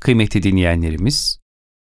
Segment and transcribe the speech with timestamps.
[0.00, 1.40] Kıymetli dinleyenlerimiz,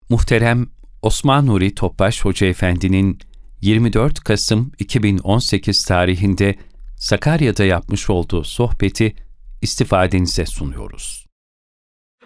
[0.08, 0.67] muhterem
[1.03, 3.19] Osman Nuri Topbaş Hoca Efendi'nin
[3.61, 6.54] 24 Kasım 2018 tarihinde
[6.96, 9.14] Sakarya'da yapmış olduğu sohbeti
[9.62, 11.27] istifadenize sunuyoruz.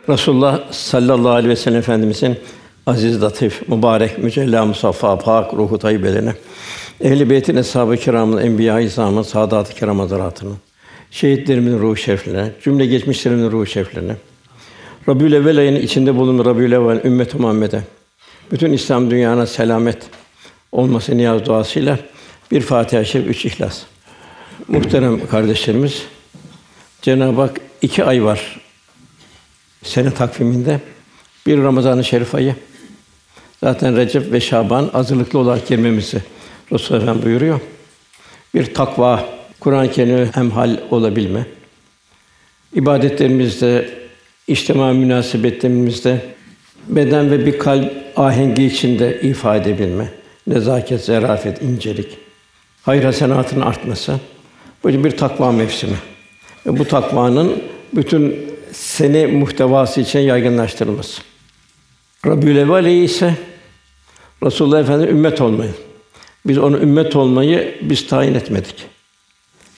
[0.08, 2.38] Resulullah sallallahu aleyhi ve sellem Efendimizin
[2.86, 6.34] aziz, latif, mübarek, mücella, musaffa, pak, ruhu tayyibelerine,
[7.00, 10.08] ehl-i beytin, eshab-ı kiramın, enbiya-i izamın, saadat-ı kiram
[11.10, 14.16] şehitlerimizin ruhu şeriflerine, cümle geçmişlerimizin ruhu şeriflerine,
[15.08, 17.82] Rabiül Evvel ayının içinde bulunan Rabiül Evvel ümmet Muhammed'e,
[18.52, 19.98] bütün İslam dünyana selamet
[20.72, 21.98] olması niyaz duasıyla
[22.50, 23.82] bir Fatiha-i Şerif, üç İhlas.
[24.68, 26.02] Muhterem kardeşlerimiz,
[27.02, 28.60] Cenab-ı Hak iki ay var
[29.82, 30.80] sene takviminde.
[31.46, 32.54] Bir Ramazan-ı Şerif ayı.
[33.60, 36.22] Zaten Recep ve Şaban hazırlıklı olarak girmemizi
[36.72, 37.60] Resulullah Efendimiz buyuruyor.
[38.54, 39.28] Bir takva,
[39.60, 41.46] Kur'an-ı Kerim'e hemhal olabilme.
[42.74, 43.97] İbadetlerimizde,
[44.48, 46.20] içtima münasebetlerimizde
[46.88, 50.08] beden ve bir kalp ahengi içinde ifade edebilme.
[50.46, 52.18] Nezaket, zarafet, incelik.
[52.82, 54.20] Hayır hasenatın artması.
[54.84, 55.96] Böyle bir takva mevsimi.
[56.66, 58.36] Ve bu takvanın bütün
[58.72, 61.22] sene muhtevası için yaygınlaştırılması.
[62.26, 63.34] Rabiül Evvel ise
[64.44, 65.70] Resulullah Efendimiz ümmet olmayı.
[66.46, 68.86] Biz onu ümmet olmayı biz tayin etmedik.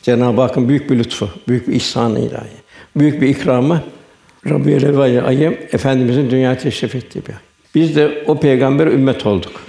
[0.02, 2.50] Cenab-ı Hakk'ın büyük bir lütfu, büyük bir ihsan ilahi,
[2.96, 3.82] büyük bir ikramı
[4.48, 7.38] Rabiül Evvel ayı efendimizin dünya teşrif ettiği bir ay.
[7.74, 9.62] Biz de o peygamber ümmet olduk.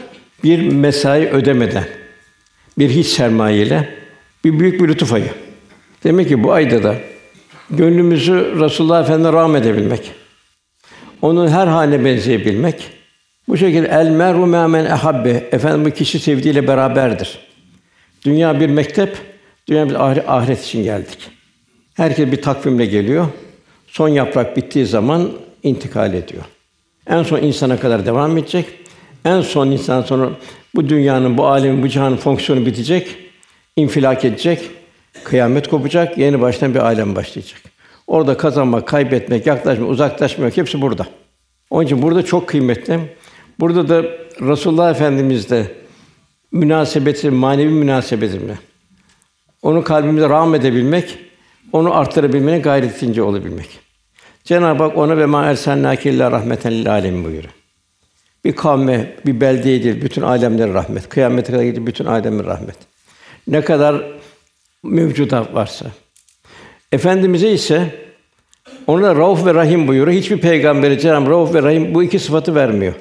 [0.43, 1.85] Bir mesai ödemeden,
[2.77, 3.89] bir hiç sermaye ile
[4.43, 5.31] bir büyük bir lütuf ayı.
[6.03, 6.95] Demek ki bu ayda da
[7.69, 10.11] gönlümüzü Resulullah Efendimize rahmet edebilmek,
[11.21, 12.89] onun her haline benzeyebilmek,
[13.47, 17.39] bu şekilde el meru men ehabbe efendim bu kişi sevdiğiyle beraberdir.
[18.25, 19.17] Dünya bir mektep,
[19.67, 19.95] dünya bir
[20.37, 21.29] ahiret için geldik.
[21.93, 23.27] Herkes bir takvimle geliyor.
[23.91, 25.31] Son yaprak bittiği zaman
[25.63, 26.43] intikal ediyor.
[27.07, 28.65] En son insana kadar devam edecek.
[29.25, 30.29] En son insan sonra
[30.75, 33.17] bu dünyanın, bu alemin, bu cihanın fonksiyonu bitecek,
[33.75, 34.61] infilak edecek.
[35.23, 37.61] Kıyamet kopacak, yeni baştan bir alem başlayacak.
[38.07, 41.05] Orada kazanmak, kaybetmek, yaklaşmak, uzaklaşmak hepsi burada.
[41.69, 42.99] Onun için burada çok kıymetli.
[43.59, 44.03] Burada da
[44.41, 45.71] Resulullah Efendimizle
[46.51, 48.57] münasebeti, manevi münasebetimle
[49.61, 51.17] onu kalbimize rahmet edebilmek,
[51.73, 53.79] onu arttırabilmenin gayretince olabilmek.
[54.43, 57.53] Cenab-ı Hak ona ve ma ersennâke illa rahmeten lil âlemin buyuruyor.
[58.45, 61.09] Bir kavme, bir beldeye değil, bütün alemlere rahmet.
[61.09, 62.75] Kıyamete kadar gidip bütün alemlere rahmet.
[63.47, 64.05] Ne kadar
[64.83, 65.85] mevcudat varsa.
[66.91, 67.95] Efendimize ise
[68.87, 70.17] ona Rauf ve Rahim buyuruyor.
[70.17, 72.93] Hiçbir peygambere Cenab-ı Rauf ve Rahim bu iki sıfatı vermiyor.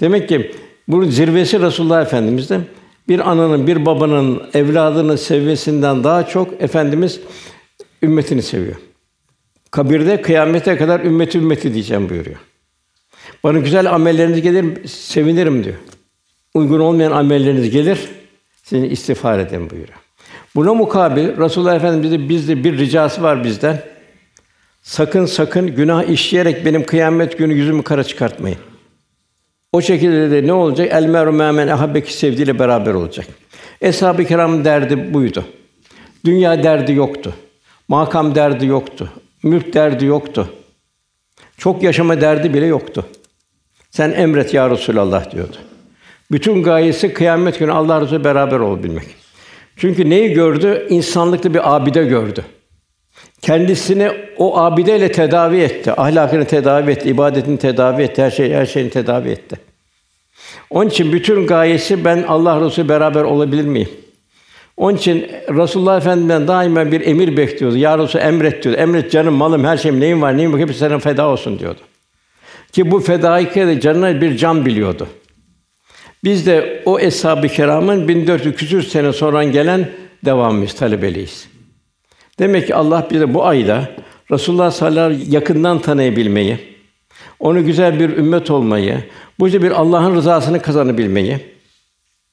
[0.00, 0.52] Demek ki
[0.88, 2.60] bunun zirvesi Resulullah Efendimiz'de
[3.08, 7.20] bir ananın, bir babanın evladının sevmesinden daha çok efendimiz
[8.02, 8.76] ümmetini seviyor.
[9.70, 12.36] Kabirde kıyamete kadar ümmeti ümmeti diyeceğim buyuruyor.
[13.44, 15.76] Bana güzel amelleriniz gelir, sevinirim diyor.
[16.54, 17.98] Uygun olmayan amelleriniz gelir,
[18.62, 19.98] seni istiğfar ederim buyuruyor.
[20.54, 23.82] Buna mukabil Resulullah Efendimiz'de bizde bir ricası var bizden.
[24.82, 28.58] Sakın sakın günah işleyerek benim kıyamet günü yüzümü kara çıkartmayın.
[29.72, 30.88] O şekilde de ne olacak?
[30.90, 33.26] El meru men ahabbeki sevdiğiyle beraber olacak.
[33.80, 35.44] Eshab-ı kiram derdi buydu.
[36.24, 37.34] Dünya derdi yoktu.
[37.92, 39.12] Makam derdi yoktu.
[39.42, 40.48] Mülk derdi yoktu.
[41.58, 43.06] Çok yaşama derdi bile yoktu.
[43.90, 45.56] Sen emret ya Resulallah diyordu.
[46.30, 49.06] Bütün gayesi kıyamet günü Allah Resulü beraber olabilmek.
[49.76, 50.86] Çünkü neyi gördü?
[50.90, 52.44] İnsanlıklı bir abide gördü.
[53.42, 55.92] Kendisini o abideyle tedavi etti.
[55.92, 59.56] Ahlakını tedavi etti, ibadetini tedavi etti, her şey her şeyini tedavi etti.
[60.70, 63.88] Onun için bütün gayesi ben Allah Resulü beraber olabilir miyim?
[64.76, 67.76] Onun için Resulullah Efendimiz'den daima bir emir bekliyordu.
[67.76, 68.78] Ya Resul emret diyordu.
[68.80, 71.80] Emret canım, malım, her şeyim, neyim var, neyim yok hepsi sana feda olsun diyordu.
[72.72, 75.08] Ki bu fedaikâ canına bir can biliyordu.
[76.24, 79.88] Biz de o eshab-ı kiramın 1400 küsur sene sonra gelen
[80.24, 81.48] devamıyız, talebeliyiz.
[82.38, 83.90] Demek ki Allah bize bu ayda
[84.30, 86.58] Resulullah sallallahu aleyhi ve sellem yakından tanıyabilmeyi,
[87.40, 89.04] onu güzel bir ümmet olmayı,
[89.38, 91.38] bu bir Allah'ın rızasını kazanabilmeyi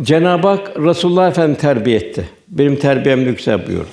[0.01, 2.29] Cenab-ı Hak Resulullah Efendimiz terbiye etti.
[2.47, 3.87] Benim terbiyem güzel buyurdu.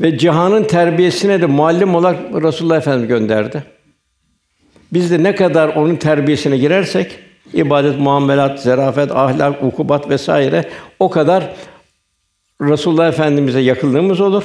[0.00, 3.64] Ve cihanın terbiyesine de muallim olarak Resulullah Efendimiz gönderdi.
[4.92, 7.18] Biz de ne kadar onun terbiyesine girersek
[7.52, 10.68] ibadet, muamelat, zerafet, ahlak, ukubat vesaire
[10.98, 11.54] o kadar
[12.60, 14.44] Resulullah Efendimize yakınlığımız olur.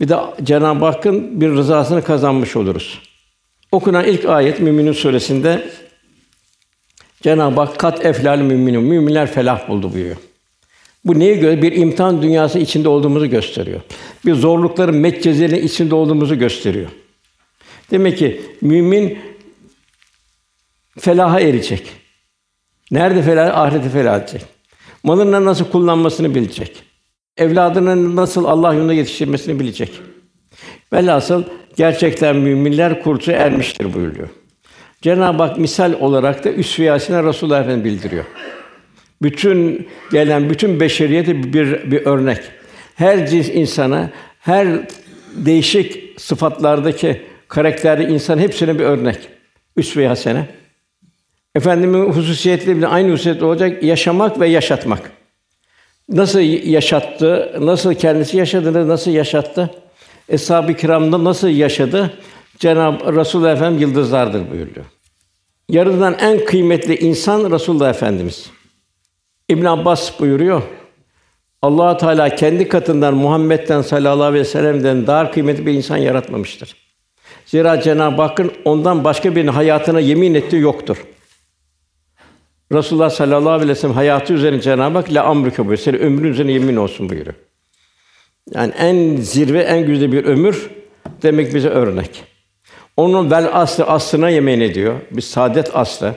[0.00, 3.02] Bir de Cenab-ı Hakk'ın bir rızasını kazanmış oluruz.
[3.72, 5.68] Okunan ilk ayet Müminun suresinde
[7.22, 10.29] Cenab-ı Hak kat eflal müminun müminler felah buldu buyuruyor.
[11.04, 13.80] Bu neye göre bir imtihan dünyası içinde olduğumuzu gösteriyor.
[14.26, 16.90] Bir zorlukların metcezelerinin içinde olduğumuzu gösteriyor.
[17.90, 19.18] Demek ki mümin
[20.98, 21.92] felaha erecek.
[22.90, 23.58] Nerede felah?
[23.58, 24.42] Ahirete felah edecek.
[25.02, 26.82] Malını nasıl kullanmasını bilecek.
[27.36, 29.92] Evladının nasıl Allah yolunda yetiştirmesini bilecek.
[30.92, 31.44] Velhasıl
[31.76, 34.28] gerçekten müminler kurtuluğa ermiştir buyuruyor.
[35.02, 38.24] Cenab-ı Hak misal olarak da üsve-i Resulullah Efendimiz bildiriyor.
[39.22, 42.38] Bütün gelen bütün beşeriyete bir bir örnek.
[42.94, 44.68] Her cins insana, her
[45.34, 49.18] değişik sıfatlardaki karakterli insan hepsine bir örnek.
[49.76, 50.46] Üsve-i hasene.
[51.54, 53.82] Efendimin hususiyetleri aynı hususiyet olacak.
[53.82, 55.12] Yaşamak ve yaşatmak.
[56.08, 59.70] Nasıl yaşattı, nasıl kendisi yaşadı, nasıl yaşattı?
[60.28, 62.10] Eshab-ı Kiram'da nasıl yaşadı?
[62.58, 64.86] Cenab-ı Resulullah Efendimiz yıldızlardır buyuruyor.
[65.68, 68.50] Yaratılan en kıymetli insan Resulullah Efendimiz.
[69.50, 70.62] İbn Abbas buyuruyor.
[71.62, 76.76] Allah Teala kendi katından Muhammed'den sallallahu aleyhi ve sellem'den daha kıymetli bir insan yaratmamıştır.
[77.46, 81.06] Zira Cenab-ı Hakk'ın ondan başka birinin hayatına yemin ettiği yoktur.
[82.72, 85.78] Resulullah sallallahu aleyhi ve sellem hayatı üzerine Cenab-ı Hak la amruke buyuruyor.
[85.78, 87.34] Senin ömrün üzerine yemin olsun buyuruyor.
[88.54, 90.70] Yani en zirve, en güzel bir ömür
[91.22, 92.24] demek bize örnek.
[92.96, 94.94] Onun bel aslı aslına yemin ediyor.
[95.10, 96.14] Bir saadet aslı.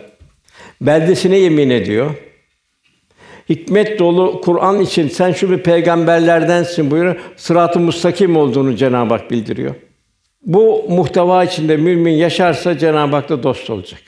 [0.82, 2.16] Beldesine yemin ediyor.
[3.50, 7.16] Hikmet dolu Kur'an için sen şu bir peygamberlerdensin buyuruyor.
[7.36, 9.76] Sırat-ı mustakim olduğunu Cenab-ı Hak bildiriyor.
[10.46, 14.02] Bu muhteva içinde mümin yaşarsa Cenab-ı Hak'la dost olacak.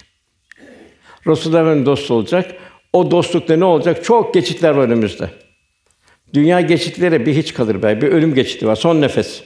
[1.28, 2.56] Resulullah Efendimiz dost olacak.
[2.94, 4.04] O dostlukta ne olacak?
[4.04, 5.30] Çok geçitler var önümüzde.
[6.34, 8.02] Dünya geçitleri bir hiç kalır be.
[8.02, 8.76] Bir ölüm geçiti var.
[8.76, 9.44] Son nefes.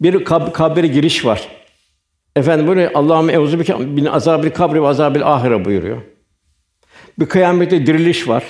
[0.00, 1.48] Bir kab kabire giriş var.
[2.36, 6.02] Efendim böyle Allah'ım euzu bike bin azabil kabri ve azabil ahire buyuruyor.
[7.18, 8.44] Bir kıyamette diriliş var.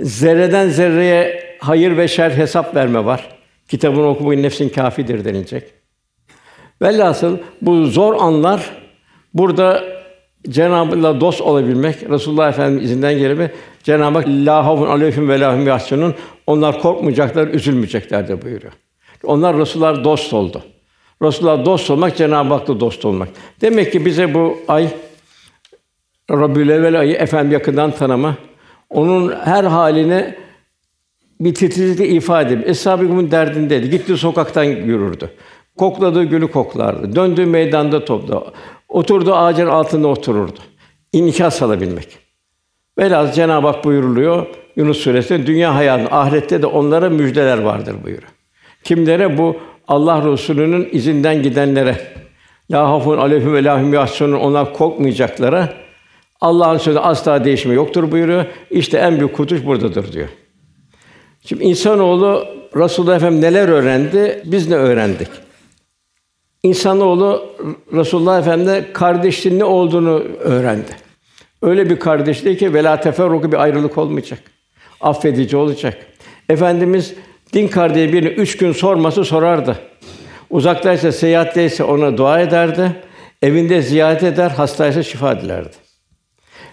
[0.00, 3.28] Zerreden zerreye hayır ve şer hesap verme var.
[3.68, 5.62] Kitabını okumayın nefsin kafidir denilecek.
[6.82, 8.70] Velhasıl bu zor anlar
[9.34, 9.84] burada
[10.48, 16.14] Cenab-ı dost olabilmek, Resulullah Efendimiz izinden gelip Cenab-ı Hak la havfun aleyhim ve lahum yahsunun
[16.46, 18.72] onlar korkmayacaklar, üzülmeyecekler de buyuruyor.
[19.24, 20.62] Onlar Resulullah dost oldu.
[21.22, 23.28] Resulullah dost olmak Cenab-ı Hak'la dost olmak.
[23.60, 24.88] Demek ki bize bu ay
[26.30, 28.36] Rabiül ayı efendim yakından tanıma,
[28.90, 30.34] onun her haline
[31.40, 33.90] bir titizlikle ifade edip Eshab-ı derdindeydi.
[33.90, 35.30] Gitti sokaktan yürürdü.
[35.76, 37.16] Kokladığı gülü koklardı.
[37.16, 38.44] Döndüğü meydanda topla.
[38.88, 40.58] Oturdu ağacın altında otururdu.
[41.12, 42.18] İnikas alabilmek.
[42.98, 44.46] Velhâsıl Cenab-ı Hak buyuruluyor
[44.76, 48.32] Yunus Suresi'nde dünya hayatı, ahirette de onlara müjdeler vardır buyuruyor.
[48.84, 49.56] Kimlere bu
[49.88, 51.96] Allah Resulü'nün izinden gidenlere
[52.70, 55.85] la hafun aleyhim ve lahum yahsunun onlar korkmayacaklara
[56.40, 58.44] Allah'ın sözü asla değişme yoktur buyuruyor.
[58.70, 60.28] İşte en büyük kurtuluş buradadır diyor.
[61.44, 62.46] Şimdi insanoğlu
[62.76, 64.42] Resulullah Efendimiz neler öğrendi?
[64.44, 65.28] Biz ne öğrendik?
[66.62, 67.46] İnsanoğlu
[67.92, 70.96] Resulullah Efendimiz'de kardeşliğin ne olduğunu öğrendi.
[71.62, 74.38] Öyle bir kardeşliği ki vela teferruku bir ayrılık olmayacak.
[75.00, 76.06] Affedici olacak.
[76.48, 77.14] Efendimiz
[77.52, 79.76] din kardeşi birini üç gün sorması sorardı.
[80.50, 82.92] Uzaktaysa, seyahatteyse ona dua ederdi.
[83.42, 85.85] Evinde ziyaret eder, hastaysa şifa dilerdi.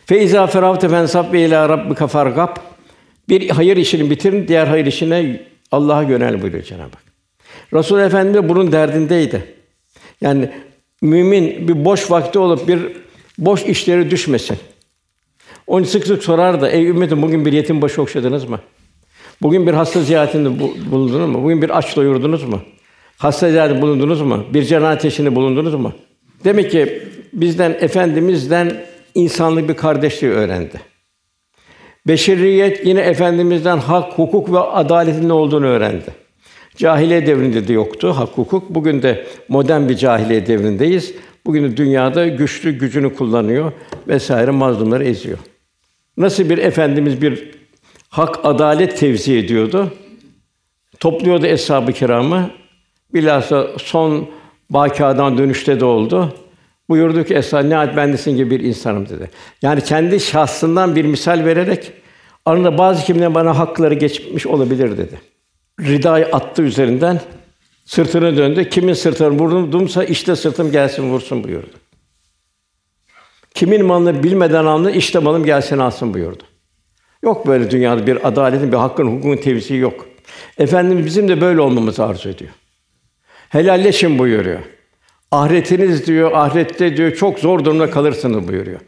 [0.06, 2.56] Feiza feravte fensab ve ila rabbika fargab.
[3.30, 5.42] Bir hayır işini bitirin, diğer hayır işine
[5.72, 7.04] Allah'a yönel buyuruyor Cenab-ı Hak.
[7.74, 9.44] Resul Efendimiz bunun derdindeydi.
[10.22, 10.50] Yani
[11.02, 12.80] mümin bir boş vakti olup bir
[13.38, 14.58] boş işleri düşmesin.
[15.68, 18.60] Onu sık sık sorar da, ey ümmetim bugün bir yetim başı okşadınız mı?
[19.42, 20.60] Bugün bir hasta ziyaretinde
[20.92, 21.44] bulundunuz mu?
[21.44, 22.62] Bugün bir aç doyurdunuz mu?
[23.18, 24.46] Hasta ziyaretinde bulundunuz mu?
[24.54, 25.94] Bir cenaze teşhinde bulundunuz mu?
[26.44, 30.82] Demek ki bizden efendimizden insanlık bir kardeşliği öğrendi.
[32.08, 36.06] Beşeriyet yine efendimizden hak, hukuk ve adaletin ne olduğunu öğrendi.
[36.76, 38.70] Cahiliye devrinde de yoktu hak hukuk.
[38.70, 41.14] Bugün de modern bir cahiliye devrindeyiz.
[41.46, 43.72] Bugün de dünyada güçlü gücünü kullanıyor
[44.08, 45.38] vesaire mazlumları eziyor.
[46.18, 47.52] Nasıl bir efendimiz bir
[48.10, 49.94] hak adalet tevzi ediyordu.
[51.00, 52.52] Topluyordu eshab-ı kiramı.
[53.14, 54.30] Bilhassa son
[54.70, 56.34] Bakâ'dan dönüşte de oldu.
[56.90, 59.30] Buyurdu ki Esad nihayet bendesin gibi bir insanım dedi.
[59.62, 61.92] Yani kendi şahsından bir misal vererek
[62.46, 65.20] arında bazı kimlerin bana hakları geçmiş olabilir dedi
[65.80, 67.22] ridayı attı üzerinden,
[67.86, 68.70] sırtını döndü.
[68.70, 71.74] Kimin sırtını vurdumsa işte sırtım gelsin vursun buyurdu.
[73.54, 76.44] Kimin malını bilmeden aldı, işte malım gelsin alsın buyurdu.
[77.24, 80.06] Yok böyle dünyada bir adaletin, bir hakkın, hukukun tevzisi yok.
[80.58, 82.52] Efendimiz bizim de böyle olmamızı arzu ediyor.
[83.50, 84.60] Helalleşin buyuruyor.
[85.34, 88.80] Ahiretiniz diyor, ahirette diyor çok zor durumda kalırsınız buyuruyor.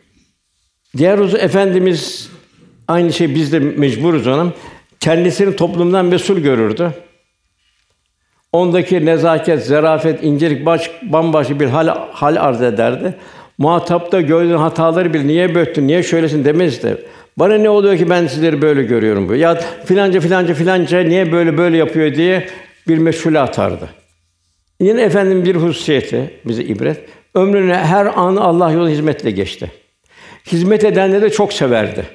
[0.97, 2.29] Diğer husus efendimiz
[2.87, 4.53] aynı şey biz de mecburuz ona
[4.99, 6.91] kendisini toplumdan mesul görürdü.
[8.51, 13.15] Ondaki nezaket, zarafet, incelik baş, bambaşka bir hal, hal arz ederdi.
[13.57, 15.25] Muhatap da gördüğün hataları bil.
[15.25, 16.97] Niye böttün, niye şöylesin demez de.
[17.37, 19.35] Bana ne oluyor ki ben sizleri böyle görüyorum bu.
[19.35, 22.47] Ya filanca filanca filanca niye böyle böyle yapıyor diye
[22.87, 24.04] bir meşhule atardı.
[24.79, 27.00] Yine efendim bir hususiyeti bize ibret.
[27.36, 29.72] Ömrünü her an Allah yolu hizmetle geçti.
[30.46, 32.05] Hizmet edenleri de çok severdi.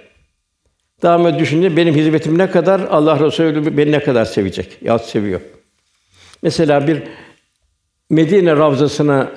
[1.03, 5.41] Daha düşünce benim hizmetim ne kadar Allah Resulü beni ne kadar sevecek ya seviyor.
[6.43, 7.03] Mesela bir
[8.11, 9.33] Medine ravzasına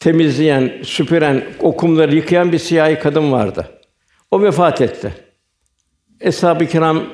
[0.00, 3.68] temizleyen, süpüren, o kumları yıkayan bir siyahi kadın vardı.
[4.30, 5.14] O vefat etti.
[6.20, 7.04] Eshab-ı kiram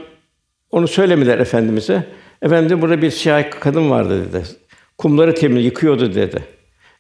[0.71, 2.07] onu söylemediler efendimize.
[2.43, 4.45] Efendim burada bir siyahi kadın vardı dedi.
[4.99, 6.45] Kumları temiz yıkıyordu dedi.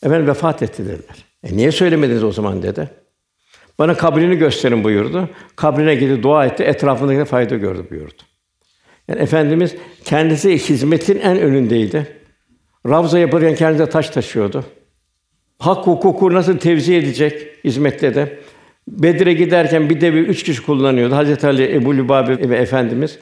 [0.03, 1.25] Efendim vefat etti dediler.
[1.45, 2.91] E niye söylemediniz o zaman dedi.
[3.79, 5.29] Bana kabrini gösterin buyurdu.
[5.57, 6.63] Kabrine gidip dua etti.
[6.63, 8.23] Etrafındaki fayda gördü buyurdu.
[9.09, 12.07] Yani efendimiz kendisi hizmetin en önündeydi.
[12.89, 14.65] Ravza yaparken kendine taş taşıyordu.
[15.59, 18.39] Hak hukuku nasıl tevzi edecek hizmette de.
[18.89, 21.17] Bedir'e giderken bir devi üç kişi kullanıyordu.
[21.17, 23.19] Hazreti Ali, Ebu Lübabe ve Efendimiz.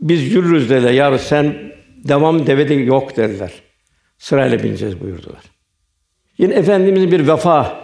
[0.00, 0.92] Biz yürürüz dediler.
[0.92, 1.54] Ya sen
[2.04, 3.52] devam devede yok dediler.
[4.18, 5.42] Sırayla bineceğiz buyurdular.
[6.38, 7.76] Yine Efendimizin bir vefa.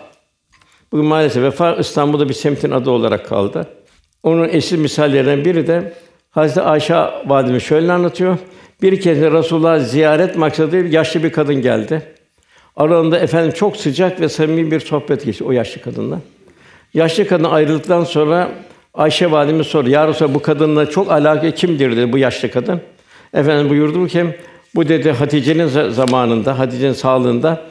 [0.92, 3.66] Bugün maalesef vefa İstanbul'da bir semtin adı olarak kaldı.
[4.22, 5.92] Onun eşli misallerinden biri de
[6.30, 6.94] Hazreti Ayşe
[7.26, 8.38] validemiz şöyle anlatıyor.
[8.82, 12.02] Bir kez Resulullah ziyaret maksadıyla yaşlı bir kadın geldi.
[12.76, 16.20] Aralarında efendim çok sıcak ve samimi bir sohbet geçti o yaşlı kadınla.
[16.94, 18.50] Yaşlı kadın ayrıldıktan sonra
[18.94, 19.90] Ayşe validemiz sordu.
[19.90, 22.80] Ya Resulallah bu kadınla çok alaka kimdir dedi bu yaşlı kadın.
[23.34, 24.26] Efendim buyurdu ki
[24.74, 27.66] bu dedi Hatice'nin zamanında, Hatice'nin sağlığında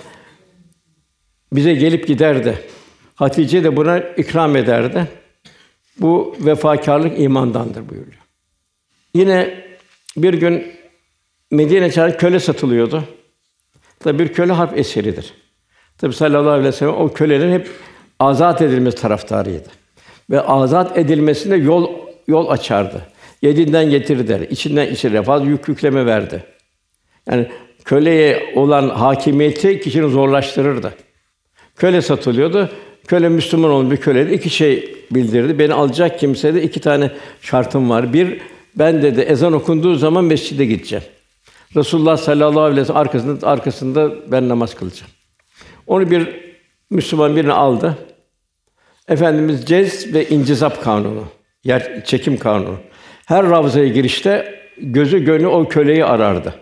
[1.54, 2.60] bize gelip giderdi.
[3.16, 5.08] Hatice de buna ikram ederdi.
[6.00, 8.22] Bu vefakarlık imandandır buyuruyor.
[9.14, 9.64] Yine
[10.18, 10.74] bir gün
[11.52, 13.04] Medine çarşı köle satılıyordu.
[14.00, 15.34] Tabi bir köle harp eseridir.
[15.98, 17.70] Tabi sallallahu aleyhi ve sellem o kölelerin hep
[18.20, 19.70] azat edilmesi taraftarıydı.
[20.30, 21.90] Ve azat edilmesine yol
[22.28, 23.02] yol açardı.
[23.42, 26.44] Yedinden getirir der, içinden içire fazla yük yükleme verdi.
[27.32, 27.48] Yani
[27.86, 30.94] köleye olan hakimiyeti kişinin zorlaştırırdı.
[31.76, 32.70] Köle satılıyordu.
[33.08, 34.34] Köle Müslüman olan bir köleydi.
[34.34, 35.60] İki şey bildirdi.
[35.60, 37.12] Beni alacak kimse de iki tane
[37.42, 38.14] şartım var.
[38.14, 38.42] Bir,
[38.76, 41.06] ben dedi ezan okunduğu zaman mescide gideceğim.
[41.76, 45.12] Resulullah sallallahu aleyhi ve sellem arkasında arkasında ben namaz kılacağım.
[45.88, 46.28] Onu bir
[46.90, 47.98] Müslüman birini aldı.
[49.08, 51.24] Efendimiz cez ve incizap kanunu,
[51.64, 52.76] yer çekim kanunu.
[53.26, 56.56] Her ravzaya girişte gözü gönlü o köleyi arardı.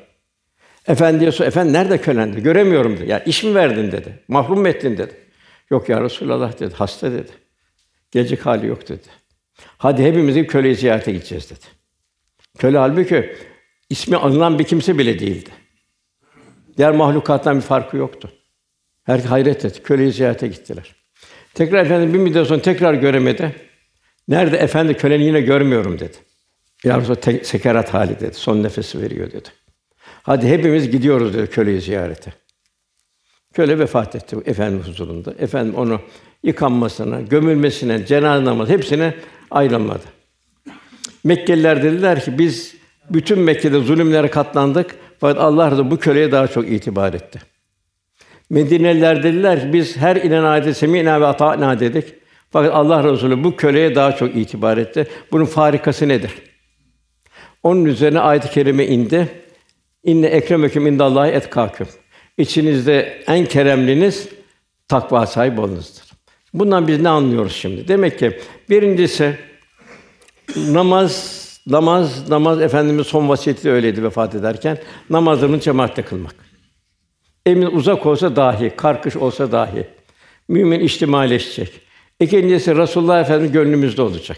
[0.87, 2.43] Efendiye sor, efendi nerede kölendi?
[2.43, 3.09] Göremiyorum dedi.
[3.09, 4.19] Ya iş mi verdin dedi.
[4.27, 5.13] Mahrum mu ettin dedi.
[5.69, 6.75] Yok ya Resulallah dedi.
[6.75, 7.31] Hasta dedi.
[8.11, 9.07] Gelecek hali yok dedi.
[9.77, 11.65] Hadi hepimiz bir köleyi ziyarete gideceğiz dedi.
[12.57, 13.35] Köle halbuki
[13.89, 15.49] ismi anılan bir kimse bile değildi.
[16.77, 18.31] Diğer mahlukattan bir farkı yoktu.
[19.03, 19.83] Her hayret etti.
[19.83, 20.95] Köleyi ziyarete gittiler.
[21.53, 23.55] Tekrar efendim bir müddet sonra tekrar göremedi.
[24.27, 26.17] Nerede efendi köleni yine görmüyorum dedi.
[26.83, 28.33] Ya Resulallah sekerat hali dedi.
[28.33, 29.49] Son nefesi veriyor dedi.
[30.23, 32.33] Hadi hepimiz gidiyoruz dedi köleyi ziyarete.
[33.53, 35.33] Köle vefat etti efendim huzurunda.
[35.39, 36.01] Efendim onu
[36.43, 39.13] yıkanmasına, gömülmesine, cenaze namazı hepsine
[39.51, 40.03] ayrılmadı.
[41.23, 42.75] Mekkeliler dediler ki biz
[43.09, 47.41] bütün Mekke'de zulümlere katlandık fakat Allah da bu köleye daha çok itibar etti.
[48.49, 52.13] Medineliler dediler ki biz her inen ayete semînâ ve atâ'nâ dedik.
[52.49, 55.07] Fakat Allah Resulü bu köleye daha çok itibar etti.
[55.31, 56.31] Bunun farikası nedir?
[57.63, 59.27] Onun üzerine ayet-i kerime indi.
[60.03, 61.87] İnne ekremeküm indallahi etkâküm.
[62.37, 64.29] İçinizde en keremliniz
[64.87, 66.01] takva sahibi olunuzdur.
[66.53, 67.87] Bundan biz ne anlıyoruz şimdi?
[67.87, 68.39] Demek ki
[68.69, 69.35] birincisi
[70.55, 74.77] namaz, namaz, namaz Efendimiz son vasiyeti öyleydi vefat ederken
[75.09, 76.35] namazlarını cemaatle kılmak.
[77.45, 79.87] Emin uzak olsa dahi, karkış olsa dahi
[80.47, 81.81] mümin içtimaileşecek.
[82.19, 84.37] İkincisi Resulullah Efendimiz gönlümüzde olacak.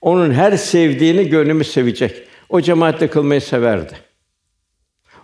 [0.00, 2.22] Onun her sevdiğini gönlümüz sevecek.
[2.48, 4.09] O cemaatle kılmayı severdi.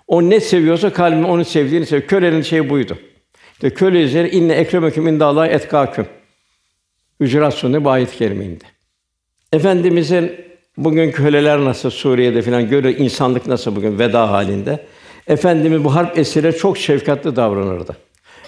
[0.06, 2.08] O ne seviyorsa kalbim onu sevdiğini seviyor.
[2.08, 2.98] Kölenin şeyi buydu.
[3.52, 6.06] İşte köle üzeri inne ekremeküm indallahi etkâküm.
[7.20, 8.64] Hücurat Sûresi bu ayet-i kerimeydi.
[9.52, 10.32] Efendimizin
[10.76, 14.86] bugün köleler nasıl Suriye'de filan görüyor insanlık nasıl bugün veda halinde.
[15.28, 17.96] Efendimiz bu harp esirlere çok şefkatli davranırdı.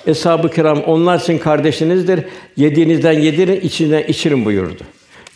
[0.06, 2.20] Eshab-ı kiram onlar sizin kardeşinizdir.
[2.56, 4.82] Yediğinizden yedirin, içinden içirin buyurdu.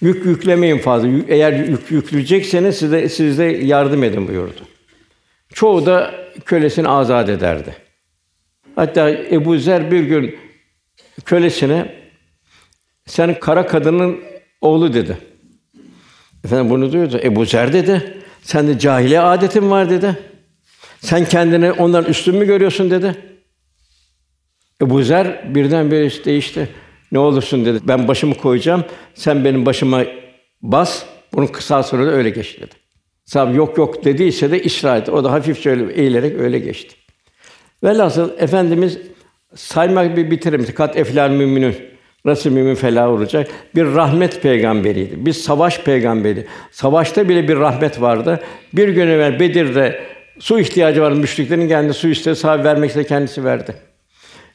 [0.02, 1.08] Yük yüklemeyin fazla.
[1.28, 4.60] Eğer yük yükleyecekseniz size size yardım edin buyurdu.
[5.52, 7.76] Çoğu da kölesini azat ederdi.
[8.76, 10.38] Hatta Ebu Zer bir gün
[11.24, 11.94] kölesine
[13.06, 14.20] sen kara kadının
[14.60, 15.18] oğlu dedi.
[16.44, 17.20] Efendim bunu duyuyordu.
[17.22, 18.22] Ebu Zer dedi.
[18.42, 20.18] Sen de cahiliye adetin var dedi.
[21.00, 23.16] Sen kendini ondan üstün mü görüyorsun dedi.
[24.82, 26.68] Ebu Zer birden bir değişti.
[27.12, 27.80] Ne olursun dedi.
[27.82, 28.84] Ben başımı koyacağım.
[29.14, 30.02] Sen benim başıma
[30.62, 31.04] bas.
[31.32, 32.81] Bunun kısa sürede öyle geç dedi.
[33.24, 35.10] Sahabe yok yok dediyse de ısrar etti.
[35.10, 36.94] O da hafif şöyle eğilerek öyle geçti.
[37.84, 38.98] Velhasıl Efendimiz
[39.54, 40.74] saymak bir bitiremeyiz.
[40.74, 41.76] Kat eflal müminün.
[42.24, 43.50] Nasıl mümin felah olacak?
[43.74, 45.26] Bir rahmet peygamberiydi.
[45.26, 46.46] Bir savaş peygamberi.
[46.70, 48.40] Savaşta bile bir rahmet vardı.
[48.72, 50.00] Bir gün evvel Bedir'de
[50.38, 53.74] su ihtiyacı vardı müşriklerin kendi su istedi, sahabe vermek istedi kendisi verdi.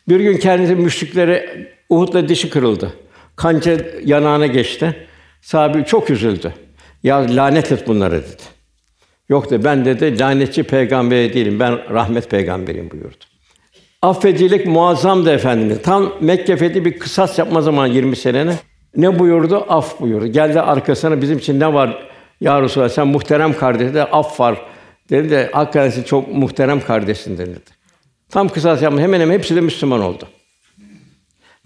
[0.10, 2.94] Bir gün kendisi müşriklere Uhud'da dişi kırıldı.
[3.36, 5.08] Kanca yanağına geçti.
[5.42, 6.54] Sahabe çok üzüldü.
[7.04, 8.57] Ya lanet et bunları dedi.
[9.30, 11.60] Yok dedi ben dedi lanetçi peygamber değilim.
[11.60, 13.26] Ben rahmet peygamberiyim buyurdu.
[14.02, 15.82] Affedicilik muazzamdı efendimiz.
[15.82, 18.56] Tam Mekke fethi bir kısas yapma zaman 20 senene.
[18.96, 19.66] Ne buyurdu?
[19.70, 20.28] Af buyurdu.
[20.28, 22.08] Geldi arkasına bizim için ne var?
[22.42, 24.62] Ya Resulallah sen muhterem kardeş de af var.
[25.10, 27.60] Dedi de hakikaten çok muhterem kardeşsin dedi.
[28.30, 30.28] Tam kısas yapma hemen hemen hepsi de Müslüman oldu.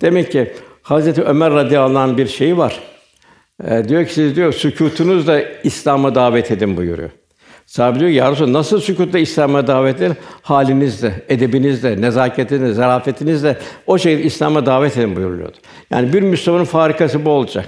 [0.02, 0.52] Demek ki
[0.82, 2.80] Hazreti Ömer radıyallahu anh bir şeyi var.
[3.68, 7.10] Ee, diyor ki siz diyor sükutunuzla İslam'a davet edin buyuruyor.
[7.72, 10.16] Sahabe diyor ya Resulallah, nasıl sükûtla İslam'a davet edin?
[10.42, 15.58] Halinizle, edebinizle, nezaketinizle, zarafetinizle o şekilde İslam'a davet edin buyuruyordu.
[15.92, 17.66] Yani bir Müslümanın farikası bu olacak.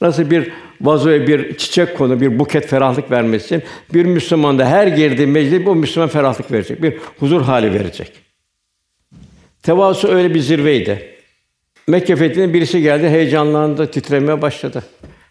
[0.00, 3.62] Nasıl bir vazoya bir çiçek konu, bir buket ferahlık vermesi için
[3.94, 8.12] bir Müslüman da her girdiği meclis bu Müslüman ferahlık verecek, bir huzur hali verecek.
[9.62, 11.08] Tevazu öyle bir zirveydi.
[11.86, 14.82] Mekke fethinde birisi geldi, heyecanlandı, titremeye başladı.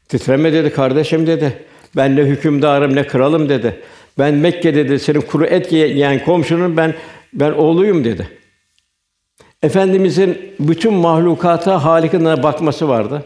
[0.10, 1.66] Titreme dedi, kardeşim dedi.
[1.96, 3.82] Ben ne hükümdarım ne kralım dedi.
[4.20, 6.94] Ben Mekke dedi senin kuru et yiyen komşunun ben
[7.34, 8.28] ben oğluyum dedi.
[9.64, 13.24] Efendimizin bütün mahlukata Halik'ine bakması vardı.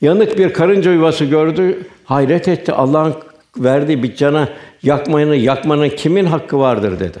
[0.00, 2.72] Yanık bir karınca yuvası gördü, hayret etti.
[2.72, 3.14] Allah'ın
[3.56, 4.48] verdiği bir cana
[4.82, 7.18] yakmanın, yakmanın kimin hakkı vardır dedi.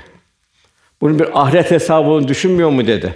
[1.00, 3.14] Bunun bir ahiret hesabı olduğunu düşünmüyor mu dedi.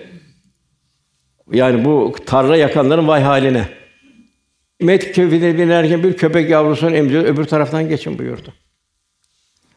[1.52, 3.68] Yani bu tarla yakanların vay haline.
[4.80, 8.52] Mekkefide binerken bir köpek yavrusunu emziriyor, öbür taraftan geçin buyurdu.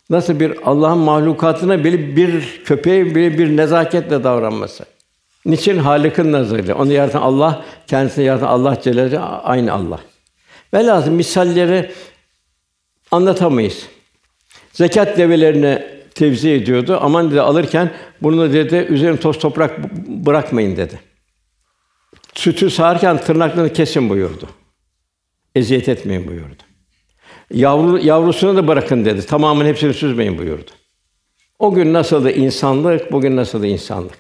[0.10, 4.86] Nasıl bir Allah'ın mahlukatına bile bir köpeğe bile bir nezaketle davranması.
[5.46, 6.76] Niçin Halık'ın nazarıyla?
[6.76, 10.00] Onu yaratan Allah, kendisini yaratan Allah Celle aynı Allah.
[10.74, 11.92] Ve lazım misalleri
[13.12, 13.88] anlatamayız.
[14.74, 15.84] Zekat develerini
[16.16, 16.98] tevzi ediyordu.
[17.02, 21.00] Aman dedi alırken bunu dedi üzerine toz toprak bırakmayın dedi.
[22.34, 24.50] Sütü sağarken tırnaklarını kesin buyurdu.
[25.56, 26.64] Eziyet etmeyin buyurdu.
[27.54, 29.26] Yavru, yavrusunu da bırakın dedi.
[29.26, 30.72] Tamamını hepsini süzmeyin buyurdu.
[31.60, 34.18] O gün nasıldı insanlık, bugün nasıldı insanlık?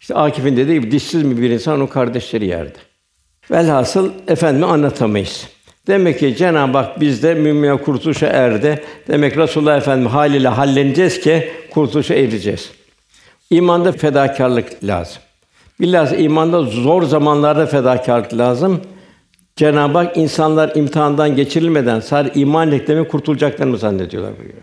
[0.00, 2.78] İşte Akif'in dediği gibi dişsiz mi bir insan o kardeşleri yerdi.
[3.50, 5.48] Velhasıl efendime anlatamayız.
[5.86, 8.82] Demek ki Cenab-ı Hak bizde mümin kurtuluşa erdi.
[9.08, 12.70] Demek Resulullah Efendimiz haliyle halleneceğiz ki kurtuluşa ereceğiz.
[13.50, 15.22] İmanda fedakarlık lazım.
[15.80, 18.80] Bilhassa imanda zor zamanlarda fedakarlık lazım.
[19.56, 24.62] Cenab-ı Hak insanlar imtihandan geçirilmeden sadece iman eklemi kurtulacaklarını zannediyorlar buyuruyor.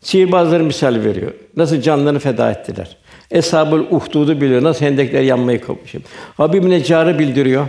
[0.00, 1.32] Sihirbazları misal veriyor.
[1.56, 2.96] Nasıl canlarını feda ettiler.
[3.30, 4.62] Eshab-ül Uhdud'u biliyor.
[4.62, 6.02] Nasıl hendekler yanmayı kapışıp.
[6.36, 7.66] Habib Neccar'ı bildiriyor.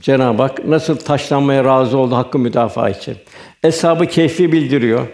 [0.00, 3.16] Cenab-ı Hak nasıl taşlanmaya razı oldu hakkı müdafaa için.
[3.62, 5.06] Eshab-ı Kehf'i bildiriyor.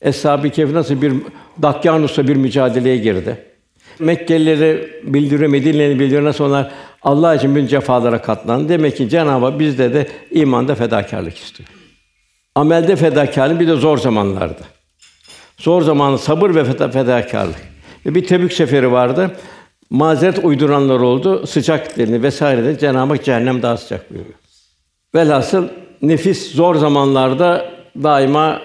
[0.00, 1.12] Eshab-ı nasıl bir
[1.62, 3.36] Dakyanus'la bir mücadeleye girdi.
[3.98, 6.70] Mekkelileri bildiriyor, Medine'leri bildiriyor nasıl onlar
[7.02, 8.68] Allah için bin cefalara katlandı.
[8.68, 11.68] Demek ki Cenab-ı Hak bizde de imanda fedakarlık istiyor.
[12.54, 14.62] Amelde fedakarlık bir de zor zamanlarda.
[15.58, 17.70] Zor zamanı sabır ve fedakarlık.
[18.06, 19.30] Ve bir Tebük seferi vardı.
[19.90, 21.46] Mazeret uyduranlar oldu.
[21.46, 24.34] Sıcak dedi vesaire de Cenab-ı Hak cehennem daha sıcak buyuruyor.
[25.14, 25.68] Velhasıl
[26.02, 27.70] nefis zor zamanlarda
[28.02, 28.62] daima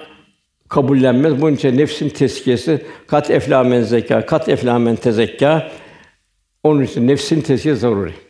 [0.70, 1.42] kabullenmez.
[1.42, 5.72] Bunun için nefsin tezkiyesi kat eflamen zeka, kat eflamen tezekka.
[6.64, 8.25] Onun için nefsin tezkiyesi zaruri.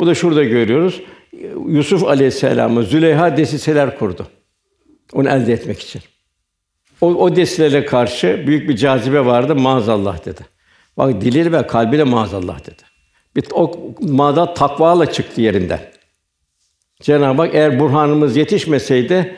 [0.00, 1.02] Bu da şurada görüyoruz.
[1.66, 4.26] Yusuf Aleyhisselam'ı Züleyha desiseler kurdu.
[5.12, 6.02] Onu elde etmek için.
[7.00, 9.54] O, o desilere karşı büyük bir cazibe vardı.
[9.54, 10.40] Maazallah dedi.
[10.96, 12.82] Bak dili ve kalbi de maazallah dedi.
[13.36, 15.80] Bir o maada takvala çıktı yerinden.
[17.00, 19.36] Cenab-ı Hak eğer burhanımız yetişmeseydi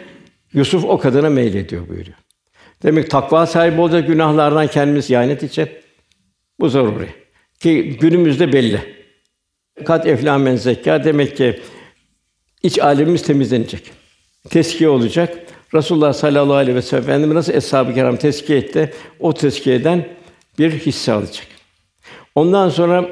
[0.53, 2.17] Yusuf o kadına meylediyor buyuruyor.
[2.83, 5.69] Demek takva sahibi olacak günahlardan kendimiz yanet için
[6.61, 7.09] bu zaruri.
[7.61, 9.02] Ki günümüzde belli.
[9.87, 11.61] Kat eflamen zekâ demek ki
[12.63, 13.91] iç alemimiz temizlenecek.
[14.51, 15.39] Teskiye olacak.
[15.75, 20.09] Resulullah sallallahu aleyhi ve sellem Efendimiz nasıl eshab-ı kiram tezkiye etti, o tezkiyeden
[20.59, 21.47] bir hisse alacak.
[22.35, 23.09] Ondan sonra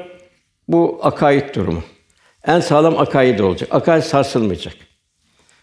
[0.67, 1.83] bu akaid durumu.
[2.47, 3.69] En sağlam akaid olacak.
[3.71, 4.73] Akaid sarsılmayacak.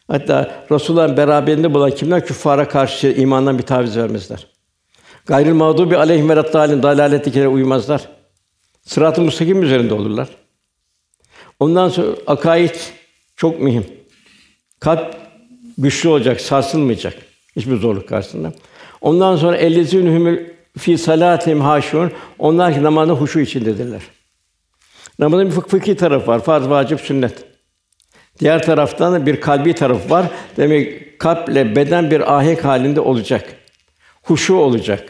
[0.09, 4.47] Hatta Resulullah'ın beraberinde bulan kimler küffara karşı imandan bir taviz vermezler.
[5.27, 6.37] Gayril mağdubi aleyhim ve
[6.83, 8.09] dalaletikilere uymazlar.
[8.83, 10.29] Sırat-ı müstakim üzerinde olurlar.
[11.61, 12.75] Ondan sonra akaid
[13.37, 13.87] çok mühim.
[14.81, 15.17] Kalp
[15.79, 17.15] güçlü olacak, sarsılmayacak
[17.57, 18.53] hiçbir zorluk karşısında.
[19.01, 20.37] Ondan sonra ellezînhumul
[20.79, 22.13] fi salatim haşun.
[22.39, 24.03] Onlar ki namazda huşu içindedirler.
[25.19, 26.45] Namazın bir fık fıkhi tarafı var.
[26.45, 27.45] Farz, vacip, sünnet.
[28.41, 30.27] Diğer taraftan da bir kalbi tarafı var.
[30.57, 33.45] Demek kalple beden bir ahenk halinde olacak.
[34.23, 35.09] Huşu olacak.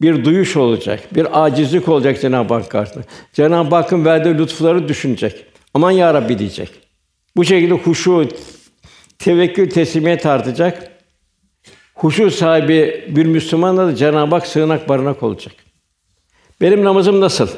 [0.00, 1.14] Bir duyuş olacak.
[1.14, 3.04] Bir acizlik olacak Cenab-ı Hak karşısında.
[3.32, 5.44] Cenab-ı Hakk'ın verdiği lütufları düşünecek.
[5.74, 6.70] Aman ya Rabbi diyecek.
[7.36, 8.28] Bu şekilde huşu,
[9.18, 10.90] tevekkül, teslimiyet artacak.
[11.94, 15.54] Huşu sahibi bir Müslüman da Cenab-ı Hak sığınak barınak olacak.
[16.60, 17.48] Benim namazım nasıl?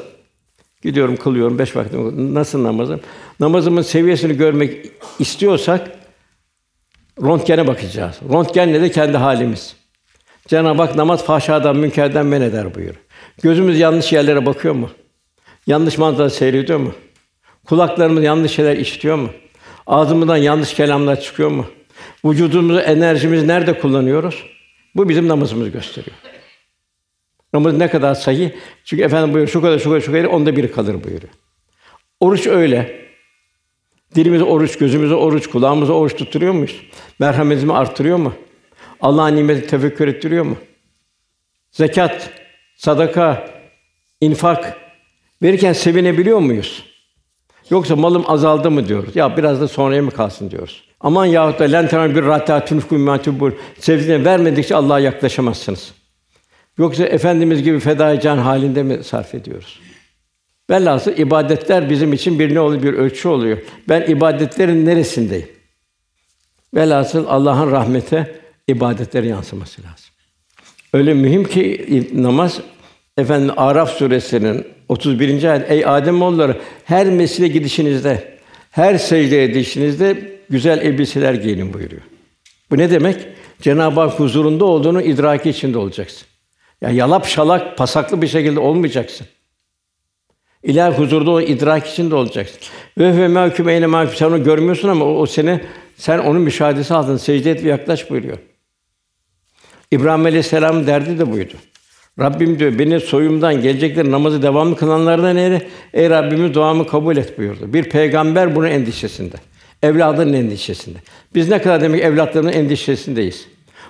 [0.81, 1.93] Gidiyorum, kılıyorum beş vakit.
[2.13, 2.99] Nasıl namazım?
[3.39, 4.85] Namazımın seviyesini görmek
[5.19, 5.91] istiyorsak
[7.21, 8.19] röntgene bakacağız.
[8.33, 9.75] Röntgen ne de kendi halimiz.
[10.47, 12.95] Cenab-ı Hak namaz fahşadan, münkerden men eder buyur.
[13.43, 14.89] Gözümüz yanlış yerlere bakıyor mu?
[15.67, 16.93] Yanlış manzara seyrediyor mu?
[17.65, 19.29] Kulaklarımız yanlış şeyler işitiyor mu?
[19.87, 21.65] Ağzımızdan yanlış kelamlar çıkıyor mu?
[22.25, 24.43] Vücudumuzu, enerjimizi nerede kullanıyoruz?
[24.95, 26.15] Bu bizim namazımızı gösteriyor.
[27.53, 28.51] Namaz ne kadar sahih?
[28.85, 31.33] Çünkü efendim buyuruyor şu kadar şu kadar şu kadar onda biri kalır buyuruyor.
[32.19, 33.01] Oruç öyle.
[34.15, 36.81] Dilimize oruç, gözümüze oruç, kulağımıza oruç tutturuyor muyuz?
[37.19, 38.33] Merhametimizi artırıyor mu?
[39.01, 40.57] Allah'ın nimeti tefekkür ettiriyor mu?
[41.71, 42.29] Zekat,
[42.75, 43.49] sadaka,
[44.21, 44.77] infak
[45.41, 46.90] verirken sevinebiliyor muyuz?
[47.71, 49.15] Yoksa malım azaldı mı diyoruz.
[49.15, 50.83] Ya biraz da sonraya mı kalsın diyoruz.
[50.99, 55.93] Aman yahut da len bir ratatun kumatubul sevdiğine vermedikçe Allah'a yaklaşamazsınız.
[56.77, 59.79] Yoksa efendimiz gibi fedai can halinde mi sarf ediyoruz?
[60.69, 62.83] Velhasıl ibadetler bizim için bir ne oluyor?
[62.83, 63.57] Bir ölçü oluyor.
[63.89, 65.47] Ben ibadetlerin neresindeyim?
[66.75, 70.11] Velhasıl Allah'ın rahmete ibadetleri yansıması lazım.
[70.93, 72.59] Öyle mühim ki namaz
[73.17, 75.43] efendim Araf suresinin 31.
[75.43, 78.37] ayet ey Adem oğulları her mescide gidişinizde
[78.71, 82.01] her secde edişinizde güzel elbiseler giyin buyuruyor.
[82.71, 83.27] Bu ne demek?
[83.61, 86.27] Cenab-ı Hak huzurunda olduğunu idraki içinde olacaksın.
[86.81, 89.27] Yani yalap şalak, pasaklı bir şekilde olmayacaksın.
[90.63, 92.59] İlahi huzurda o idrak içinde olacaksın.
[92.97, 95.61] Ve ve mahkum eyle onu görmüyorsun ama o, o seni
[95.97, 98.37] sen onun müşahedesi altında secde et ve yaklaş buyuruyor.
[99.91, 101.53] İbrahim Aleyhisselam derdi de buydu.
[102.21, 105.67] Rabbim diyor beni soyumdan gelecekler namazı devamlı kılanlardan eyle.
[105.93, 107.73] Ey Rabbimiz duamı kabul et buyurdu.
[107.73, 109.35] Bir peygamber bunun endişesinde.
[109.83, 110.97] Evladının endişesinde.
[111.35, 113.47] Biz ne kadar demek evlatlarının endişesindeyiz.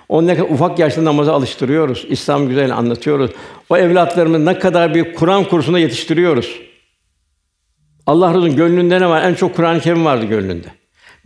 [0.08, 2.06] O ne kadar ufak yaşta namaza alıştırıyoruz.
[2.08, 3.30] İslam güzel anlatıyoruz.
[3.70, 6.60] O evlatlarımızı ne kadar bir Kur'an kursuna yetiştiriyoruz.
[8.06, 9.22] Allah razı gönlünde ne var?
[9.22, 10.66] En çok Kur'an-ı Kerim vardı gönlünde.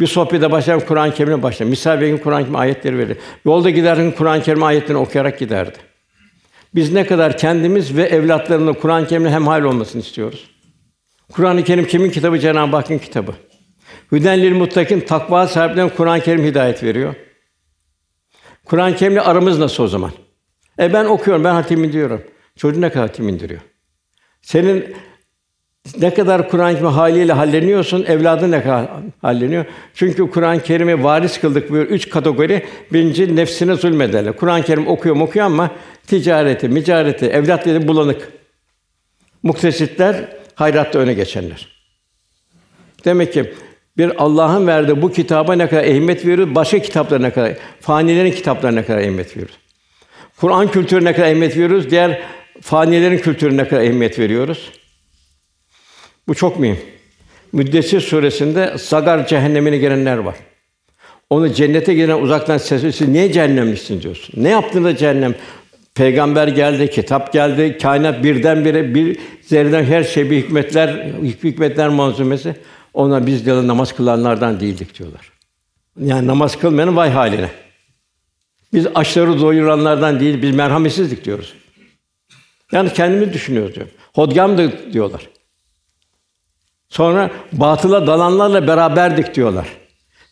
[0.01, 1.67] Bir sohbete başlayan Kur'an-ı Kerim'e başlar.
[1.67, 3.17] Misal verin Kur'an-ı Kerim ayetleri verir.
[3.45, 5.79] Yolda giderken Kur'an-ı Kerim ayetlerini okuyarak giderdi.
[6.75, 10.51] Biz ne kadar kendimiz ve evlatlarımızla Kur'an-ı Kerim'le hemhal olmasını istiyoruz.
[11.33, 12.39] Kur'an-ı Kerim kimin kitabı?
[12.39, 13.33] Cenab-ı Hakk'ın kitabı.
[14.13, 17.15] Hüdenlil muttakin takva sahiplerine Kur'an-ı Kerim hidayet veriyor.
[18.65, 20.11] Kur'an-ı Kerim'le aramız nasıl o zaman?
[20.79, 22.23] E ben okuyorum, ben hatim indiriyorum.
[22.57, 23.61] Çocuğun ne kadar hatim indiriyor?
[24.43, 24.97] Senin
[26.01, 28.87] ne kadar Kur'an-ı Kerim haliyle halleniyorsun, evladın ne kadar
[29.23, 29.65] halleniyor?
[29.95, 32.67] Çünkü Kur'an-ı Kerim'i varis kıldık böyle üç kategori.
[32.93, 34.37] Birinci nefsine zulmederler.
[34.37, 35.71] Kur'an-ı Kerim okuyor okuyor ama
[36.07, 38.29] ticareti, micareti, evlatları bulanık.
[39.43, 41.69] Muktesitler hayratta öne geçenler.
[43.05, 43.55] Demek ki
[43.99, 48.81] bir Allah'ın verdiği bu kitaba ne kadar ehemmiyet veriyoruz, başka kitaplara ne kadar, fanilerin kitaplarına
[48.81, 49.57] ne kadar ehemmiyet veriyoruz.
[50.37, 52.23] Kur'an kültürüne ne kadar ehemmiyet veriyoruz, diğer
[52.61, 54.73] fanilerin kültürüne ne kadar ehemmiyet veriyoruz.
[56.29, 56.79] Bu çok mühim.
[57.53, 60.35] Müddessir suresinde Sagar cehennemine girenler var.
[61.31, 64.43] Onu cennete giden uzaktan sesli niye cehennemlisin diyorsun.
[64.43, 65.35] Ne yaptığında cehennem?
[65.97, 70.89] Peygamber geldi, kitap geldi, kainat birdenbire bir zerreden her şey bir hikmetler,
[71.45, 72.57] hikmetler manzumesi.
[72.95, 75.33] Ona biz diyorlar namaz kılanlardan değildik diyorlar.
[76.01, 77.51] Yani namaz kılmayanın vay haline.
[78.73, 81.55] Biz açları doyuranlardan değil, biz merhametsizlik diyoruz.
[82.73, 83.87] Yani kendimiz düşünüyoruz diyor.
[84.15, 85.29] Hodgamdı diyorlar.
[86.89, 89.67] Sonra batıla dalanlarla beraberdik diyorlar.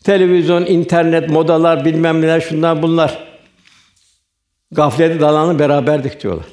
[0.05, 3.34] Televizyon, internet, modalar, bilmem neler, şunlar bunlar.
[4.75, 6.47] Gaflete dalanla beraberdik diyorlar.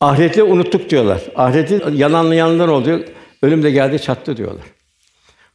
[0.00, 1.22] Ahireti unuttuk diyorlar.
[1.36, 3.00] Ahireti yalanlayanlar oluyor.
[3.42, 4.64] Ölüm de geldi çattı diyorlar.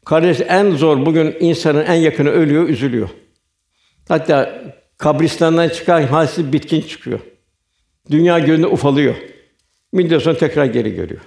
[0.06, 3.10] Kardeş en zor bugün insanın en yakını ölüyor, üzülüyor.
[4.08, 4.62] Hatta
[4.98, 7.20] kabristandan çıkan halsiz bitkin çıkıyor.
[8.12, 9.16] Dünya gözünde ufalıyor.
[9.94, 11.22] Müddet sonra tekrar geri görüyor.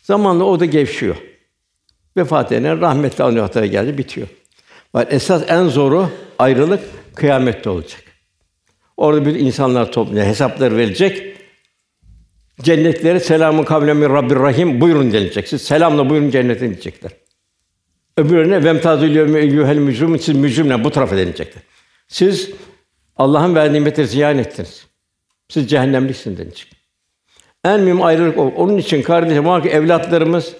[0.00, 1.16] Zamanla o da gevşiyor.
[2.16, 4.28] Vefat eden rahmetli Allah geldi bitiyor.
[4.94, 6.80] Var esas en zoru ayrılık
[7.14, 8.07] kıyamette olacak.
[8.98, 11.36] Orada bir insanlar toplanacak, hesaplar verecek.
[12.62, 15.48] Cennetlere selamun kavlen min Rabbir Rahim buyurun denilecek.
[15.48, 17.12] Siz selamla buyurun cennete gidecekler.
[18.16, 21.62] Öbürüne vemtazül yevme eyyuhel mücrim siz mücrimle bu tarafa denilecektir.
[22.08, 22.50] Siz
[23.16, 24.86] Allah'ın verdiği nimetleri ziyan ettiniz.
[25.48, 26.72] Siz cehennemliksiniz denilecek.
[27.64, 28.52] En mühim ayrılık o.
[28.56, 30.54] Onun için kardeşim muhakkak evlatlarımız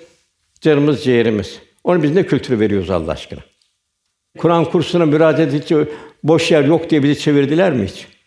[0.61, 1.59] canımız, ciğerimiz.
[1.85, 3.41] Onu biz ne kültürü veriyoruz Allah aşkına?
[4.39, 5.77] Kur'an kursuna müracaat edici
[6.23, 8.18] boş yer yok diye bizi çevirdiler mi hiç?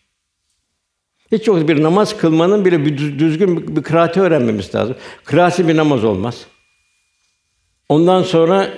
[1.32, 4.96] Hiç yok bir namaz kılmanın bile bir düzgün bir kıraati öğrenmemiz lazım.
[5.24, 6.46] Kıraati bir namaz olmaz.
[7.88, 8.70] Ondan sonra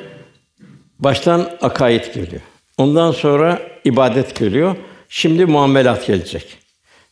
[0.99, 2.43] baştan akaid geliyor.
[2.79, 4.77] Ondan sonra ibadet geliyor.
[5.09, 6.59] Şimdi muamelat gelecek.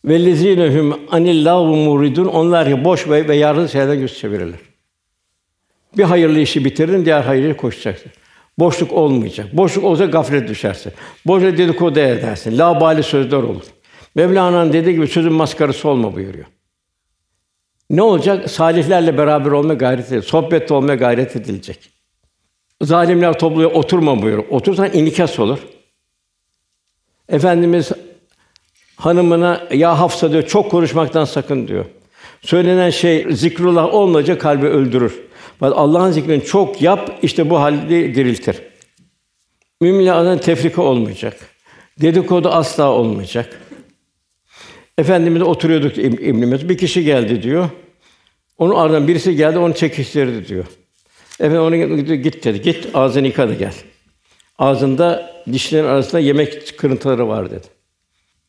[0.05, 4.61] Vellezinehum anillahu muridun onlar ki boş ve, ve yarın şeylerden yüz çevirirler.
[5.99, 8.13] Bir hayırlı işi bitirdin, diğer hayırlı koşacaksın.
[8.59, 9.57] Boşluk olmayacak.
[9.57, 10.93] Boşluk olsa gaflet düşersin.
[11.27, 12.59] Boşluk dedikodu edersin.
[12.59, 13.65] Labali sözler olur.
[14.15, 16.47] Mevlana'nın dediği gibi sözün maskarası olma buyuruyor.
[17.91, 18.51] Ne olacak?
[18.51, 20.31] Salihlerle beraber olmaya gayret edilecek.
[20.31, 21.91] Sohbette olmaya gayret edilecek.
[22.83, 24.49] Zalimler topluya oturma buyuruyor.
[24.51, 25.59] Otursan inikas olur.
[27.29, 27.93] Efendimiz
[28.97, 31.85] hanımına ya Hafsa diyor çok konuşmaktan sakın diyor.
[32.43, 35.21] Söylenen şey zikrullah olmayınca kalbi öldürür.
[35.61, 38.63] Allah'ın zikrini çok yap, işte bu halde diriltir.
[39.81, 41.37] Müminle aran tefrika olmayacak.
[42.01, 43.62] Dedikodu asla olmayacak.
[44.99, 47.71] Efendimiz oturuyorduk İbn Bir kişi geldi diyor.
[48.59, 50.65] Onun ardından birisi geldi, onu çekiştirdi diyor.
[51.41, 52.63] Efendim onu git dedi.
[52.63, 53.75] Git ağzını yıka da gel.
[54.59, 57.67] Ağzında dişlerin arasında yemek kırıntıları var dedi.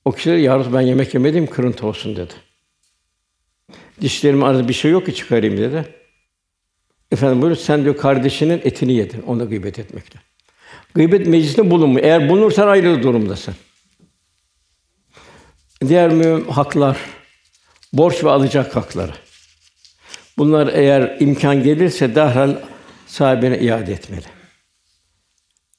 [0.05, 2.33] O kişi dedi, ben yemek yemedim, kırıntı olsun dedi.
[4.01, 5.85] Dişlerim arasında bir şey yok ki çıkarayım dedi.
[7.11, 9.21] Efendim buyur sen diyor kardeşinin etini yedin.
[9.27, 10.19] Ona gıybet etmekle.
[10.93, 11.99] Gıybet meclisinde bulunma.
[11.99, 13.55] Eğer bulunursan ayrı durumdasın.
[15.87, 16.97] Diğer mühim haklar,
[17.93, 19.11] borç ve alacak hakları.
[20.37, 22.55] Bunlar eğer imkan gelirse derhal
[23.07, 24.25] sahibine iade etmeli.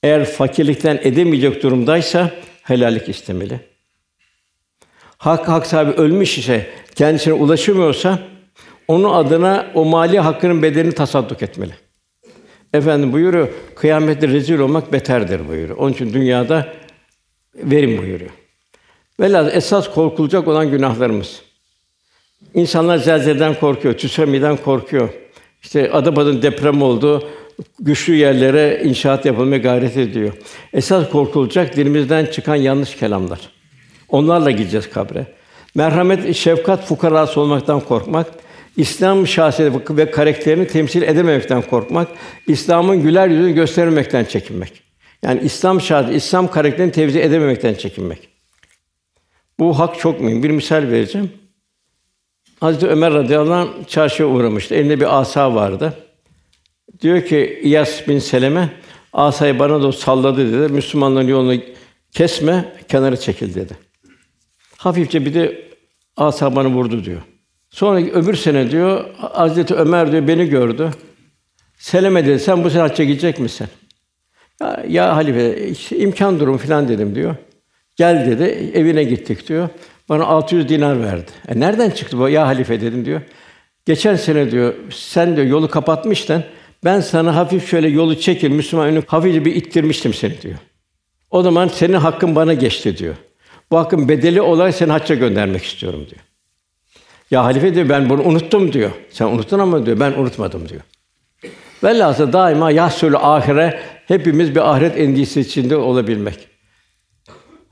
[0.03, 2.31] Eğer fakirlikten edemeyecek durumdaysa
[2.63, 3.61] helallik istemeli.
[5.19, 8.19] Hak hak sahibi ölmüş ise kendisine ulaşamıyorsa
[8.89, 11.73] onun adına o mali hakkının bedelini tasadduk etmeli.
[12.75, 15.79] Efendim buyuruyor, kıyamette rezil olmak beterdir buyuruyor.
[15.79, 16.75] Onun için dünyada
[17.55, 18.44] verim buyuruyor.
[19.21, 21.43] Velhâsıl esas korkulacak olan günahlarımız.
[22.55, 25.09] İnsanlar zelzelden korkuyor, tsunami'den korkuyor.
[25.63, 27.29] İşte Adapazarı'nın deprem oldu,
[27.81, 30.33] güçlü yerlere inşaat yapılmaya gayret ediyor.
[30.73, 33.41] Esas korkulacak dilimizden çıkan yanlış kelamlar.
[34.09, 35.27] Onlarla gideceğiz kabre.
[35.75, 38.27] Merhamet, şefkat fukarası olmaktan korkmak,
[38.77, 42.09] İslam şahsiyeti ve karakterini temsil edememekten korkmak,
[42.47, 44.83] İslam'ın güler yüzünü göstermemekten çekinmek.
[45.23, 48.34] Yani İslam şahsiyeti, İslam karakterini tevzi edememekten çekinmek.
[49.59, 50.43] Bu hak çok mühim.
[50.43, 51.33] Bir misal vereceğim.
[52.61, 54.75] Hazreti Ömer radıyallahu anh çarşıya uğramıştı.
[54.75, 55.95] Elinde bir asa vardı.
[57.01, 58.73] Diyor ki İyas bin Seleme
[59.13, 60.73] asayı bana da salladı dedi.
[60.73, 61.61] Müslümanların yolunu
[62.13, 63.77] kesme, kenara çekil dedi.
[64.77, 65.71] Hafifçe bir de
[66.17, 67.23] asa bana vurdu diyor.
[67.71, 70.91] Sonra öbür sene diyor Hazreti Ömer diyor beni gördü.
[71.79, 73.67] Seleme dedi sen bu sene hacca gidecek misin?
[74.61, 77.37] Ya, ya halife işte imkan durum filan dedim diyor.
[77.97, 79.69] Gel dedi evine gittik diyor.
[80.09, 81.31] Bana 600 dinar verdi.
[81.49, 83.21] E nereden çıktı bu ya halife dedim diyor.
[83.85, 86.45] Geçen sene diyor sen diyor yolu kapatmıştın.
[86.85, 90.59] Ben sana hafif şöyle yolu çekil Müslüman önü hafifçe bir ittirmiştim seni diyor.
[91.31, 93.15] O zaman senin hakkın bana geçti diyor.
[93.71, 96.21] Bu hakkın bedeli olarak seni hacca göndermek istiyorum diyor.
[97.31, 98.91] Ya halife diyor ben bunu unuttum diyor.
[99.11, 100.81] Sen unuttun ama diyor ben unutmadım diyor.
[101.85, 106.54] Velhâsıl daima yahsülü ahire hepimiz bir ahiret endişesi içinde olabilmek.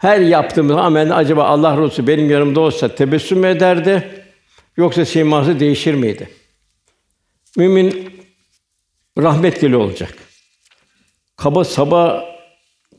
[0.03, 4.25] Her yaptığımız amelde acaba Allah Resulü benim yanımda olsa tebessüm mü ederdi
[4.77, 6.29] yoksa siması değişir miydi?
[7.57, 8.11] Mümin
[9.19, 10.15] rahmet dili olacak.
[11.37, 12.25] Kaba saba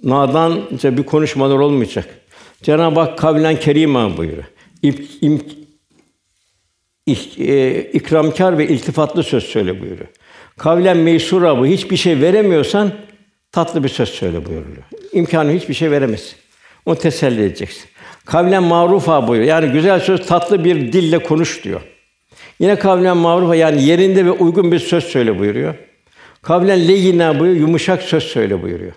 [0.04, 2.10] nadanca bir konuşmalar olmayacak.
[2.62, 4.46] Cenab-ı Hak kavlen kerîmâ buyuruyor.
[5.22, 5.42] İm,
[7.38, 10.10] e, ikramkar ve iltifatlı söz söyle buyuruyor.
[10.58, 11.66] Kavlen meysura bu.
[11.66, 12.92] Hiçbir şey veremiyorsan
[13.52, 14.84] tatlı bir söz söyle buyuruyor.
[15.14, 16.43] İmkanı hiçbir şey veremezsin.
[16.86, 17.90] Onu teselli edeceksin.
[18.26, 19.50] Kavlen marufa buyuruyor.
[19.50, 21.82] Yani güzel söz tatlı bir dille konuş diyor.
[22.60, 25.76] Yine kavlen marufa yani yerinde ve uygun bir söz söyle buyuruyor.
[26.42, 27.62] Kavlen leyyina buyuruyor.
[27.62, 28.94] Yumuşak söz söyle buyuruyor.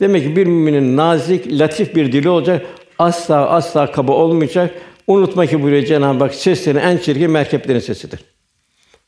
[0.00, 2.66] Demek ki bir müminin nazik, latif bir dili olacak.
[2.98, 4.74] Asla asla kaba olmayacak.
[5.06, 8.20] Unutma ki buyuruyor Cenab-ı Hak seslerin en çirkin merkeplerin sesidir.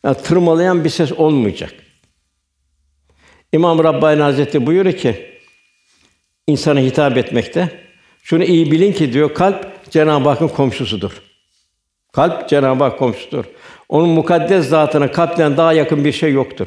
[0.04, 1.72] Yani tırmalayan bir ses olmayacak.
[3.52, 5.29] İmam Rabbani Hazretleri buyuruyor ki
[6.50, 7.68] insana hitap etmekte.
[8.22, 11.12] Şunu iyi bilin ki diyor kalp Cenab-ı Hakk'ın komşusudur.
[12.12, 13.44] Kalp Cenab-ı Hak komşusudur.
[13.88, 16.66] Onun mukaddes zatına kalpten daha yakın bir şey yoktur.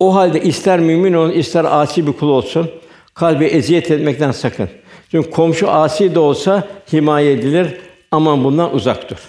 [0.00, 2.70] O halde ister mümin olsun, ister asi bir kul olsun,
[3.14, 4.68] kalbi eziyet etmekten sakın.
[5.10, 7.76] Çünkü komşu asi de olsa himaye edilir.
[8.10, 9.28] Aman bundan uzak dur.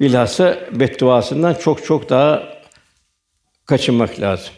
[0.00, 2.42] Bilhassa bedduasından çok çok daha
[3.66, 4.54] kaçınmak lazım.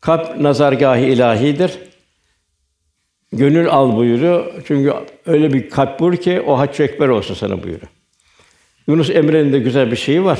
[0.00, 1.78] Kalp nazargâhi ilahidir.
[3.32, 4.52] Gönül al buyuruyor.
[4.66, 4.94] Çünkü
[5.26, 7.90] öyle bir kalp buyur ki o hac ekber olsun sana buyuruyor.
[8.86, 10.38] Yunus Emre'nin de güzel bir şeyi var.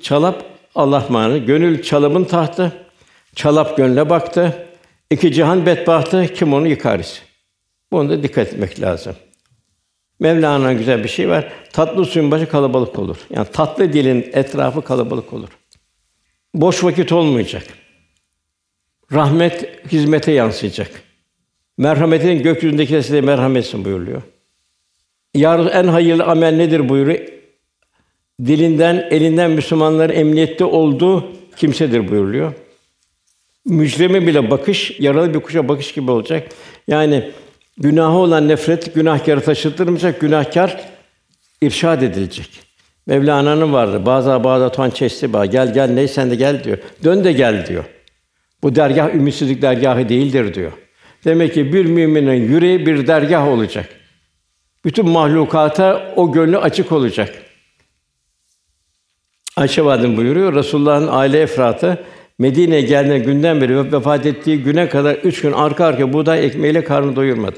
[0.00, 1.38] Çalap Allah manı.
[1.38, 2.86] Gönül çalımın tahtı.
[3.34, 4.66] Çalap gönle baktı.
[5.10, 6.34] İki cihan bedbahtı.
[6.34, 7.20] Kim onu yıkar ise.
[7.92, 9.16] Buna da dikkat etmek lazım.
[10.20, 11.52] Mevlana'nın güzel bir şey var.
[11.72, 13.16] Tatlı suyun başı kalabalık olur.
[13.30, 15.48] Yani tatlı dilin etrafı kalabalık olur.
[16.54, 17.62] Boş vakit olmayacak.
[19.12, 21.05] Rahmet hizmete yansıyacak.
[21.78, 24.22] Merhametin gökyüzündeki size merhametsin buyuruyor.
[25.34, 27.18] Yarın en hayırlı amel nedir buyuruyor.
[28.46, 32.52] Dilinden, elinden Müslümanların emniyette olduğu kimsedir buyuruyor.
[33.64, 36.48] Mücrime bile bakış, yaralı bir kuşa bakış gibi olacak.
[36.88, 37.30] Yani
[37.78, 40.80] günahı olan nefret günahkarı taşıtırmayacak, günahkar
[41.62, 42.60] irşad edilecek.
[43.06, 44.06] Mevlana'nın vardı.
[44.06, 45.46] Bazı bazı tuan çesti bağ.
[45.46, 46.78] Gel gel ney sen de gel diyor.
[47.04, 47.84] Dön de gel diyor.
[48.62, 50.72] Bu dergah ümitsizlik dergahı değildir diyor.
[51.26, 53.88] Demek ki bir müminin yüreği bir dergah olacak.
[54.84, 57.34] Bütün mahlukata o gönlü açık olacak.
[59.56, 62.04] Ayşe Validem buyuruyor, Resulullah'ın aile efratı
[62.38, 67.16] Medine'ye geldiği günden beri vefat ettiği güne kadar üç gün arka arka buğday ekmeğiyle karnı
[67.16, 67.56] doyurmadı.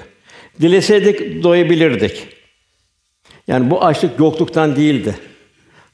[0.61, 2.29] Dileseydik doyabilirdik.
[3.49, 5.15] Yani bu açlık yokluktan değildi.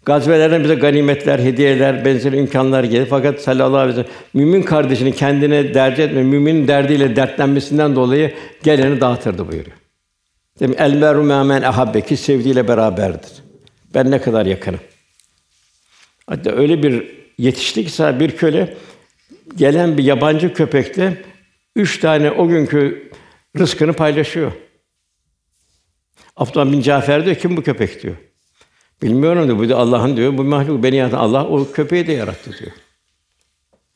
[0.05, 3.07] Gazvelerden bize ganimetler, hediyeler, benzeri imkanlar gelir.
[3.11, 9.01] Fakat sallallahu aleyhi ve sellem mümin kardeşini kendine derc etme, müminin derdiyle dertlenmesinden dolayı geleni
[9.01, 9.77] dağıtırdı buyuruyor.
[10.61, 13.31] Demek el meru men ahabbe ki sevdiğiyle beraberdir.
[13.95, 14.81] Ben ne kadar yakınım.
[16.27, 18.77] Hatta öyle bir yetişti ki bir köle
[19.57, 21.23] gelen bir yabancı köpekle
[21.77, 23.11] üç tane o günkü
[23.59, 24.53] rızkını paylaşıyor.
[26.37, 28.17] Abdullah bin Cafer diyor, kim bu köpek diyor.
[29.03, 32.59] Bilmiyorum diyor, bu da Allah'ın diyor, bu mahluk beni yaratan Allah o köpeği de yarattı
[32.61, 32.73] diyor.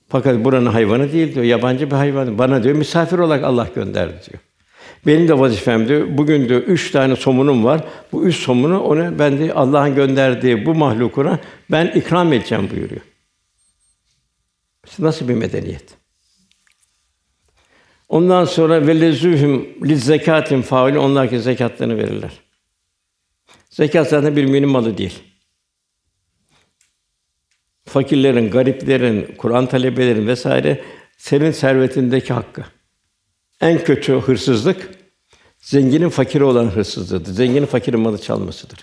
[0.08, 2.38] Fakat buranın hayvanı değil diyor, yabancı bir hayvan.
[2.38, 4.42] Bana diyor misafir olarak Allah gönderdi diyor.
[5.06, 7.84] Benim de vazifem diyor, bugün diyor üç tane somunum var.
[8.12, 11.38] Bu üç somunu ona ben de Allah'ın gönderdiği bu mahlukuna
[11.70, 13.00] ben ikram edeceğim buyuruyor.
[14.98, 15.84] Nasıl bir medeniyet?
[18.08, 22.47] Ondan sonra velezühüm liz zekatin faul onlar ki zekatlarını verirler.
[23.78, 25.22] Zekat zaten bir müminin malı değil.
[27.84, 30.84] Fakirlerin, gariplerin, Kur'an talebelerin vesaire
[31.16, 32.64] senin servetindeki hakkı.
[33.60, 34.90] En kötü hırsızlık
[35.58, 37.32] zenginin fakiri olan hırsızlığıdır.
[37.32, 38.78] Zenginin fakirin malı çalmasıdır.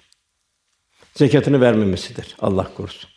[1.15, 2.35] Zekatını vermemesidir.
[2.39, 3.09] Allah korusun.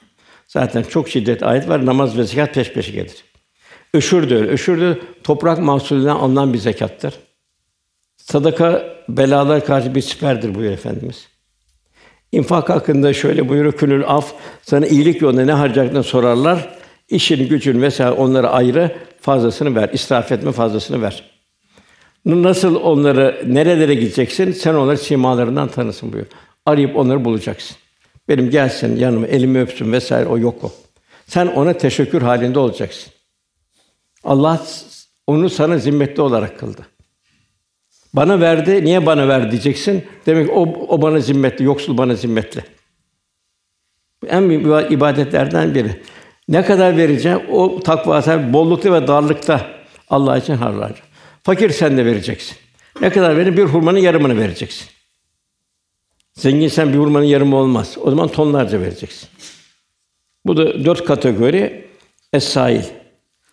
[0.46, 1.86] Zaten çok şiddet ayet var.
[1.86, 3.24] Namaz ve zekat peş peşe gelir.
[3.94, 4.48] Öşür de öyle.
[4.48, 7.14] Öşür de toprak mahsulünden alınan bir zekattır.
[8.16, 11.37] Sadaka belalar karşı bir siperdir buyuruyor Efendimiz.
[12.32, 16.78] İnfak hakkında şöyle buyuruyor Külül af sana iyilik yolunda ne harcayacağını sorarlar.
[17.08, 19.90] İşin gücün vesaire onlara ayrı fazlasını ver.
[19.92, 21.30] İsraf etme fazlasını ver.
[22.24, 24.52] Nasıl onları nerelere gideceksin?
[24.52, 26.32] Sen onları simalarından tanısın buyuruyor.
[26.66, 27.76] Arayıp onları bulacaksın.
[28.28, 30.72] Benim gelsin yanıma, elimi öpsün vesaire o yok o.
[31.26, 33.12] Sen ona teşekkür halinde olacaksın.
[34.24, 34.66] Allah
[35.26, 36.86] onu sana zimmetli olarak kıldı.
[38.14, 40.04] Bana verdi, niye bana ver diyeceksin.
[40.26, 42.64] Demek o, o bana zimmetli, yoksul bana zimmetli.
[44.26, 46.02] En büyük ibadetlerden biri.
[46.48, 47.40] Ne kadar vereceğim?
[47.50, 49.66] O takva sahibi bollukta ve darlıkta
[50.10, 51.02] Allah için harcar.
[51.42, 52.56] Fakir sen de vereceksin.
[53.00, 53.56] Ne kadar verin?
[53.56, 54.86] Bir hurmanın yarımını vereceksin.
[56.34, 57.96] Zengin sen bir hurmanın yarımı olmaz.
[58.02, 59.28] O zaman tonlarca vereceksin.
[60.46, 61.88] Bu da dört kategori
[62.32, 62.82] es-sail.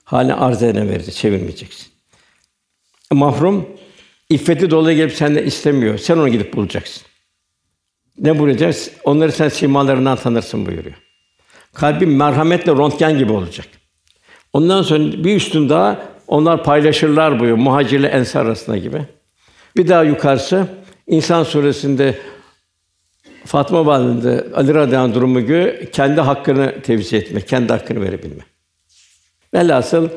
[0.04, 1.88] Hali arz edene vereceksin, çevirmeyeceksin.
[3.12, 3.70] Mahrum
[4.30, 5.98] iffeti dolayı gelip senden istemiyor.
[5.98, 7.04] Sen onu gidip bulacaksın.
[8.20, 8.92] Ne bulacağız?
[9.04, 10.95] Onları sen simalarından tanırsın buyuruyor.
[11.74, 13.68] Kalbin merhametle röntgen gibi olacak.
[14.54, 17.58] Ondan sonra bir üstün daha onlar paylaşırlar buyuruyor.
[17.58, 19.02] Muhacirle ensar arasında gibi.
[19.78, 20.68] Bir daha yukarısı
[21.08, 22.20] İnsan suresinde
[23.45, 28.43] Fatma Valide Ali radıyallahu durumu gibi kendi hakkını tevzi etme, kendi hakkını verebilme.
[29.54, 30.10] Velhasıl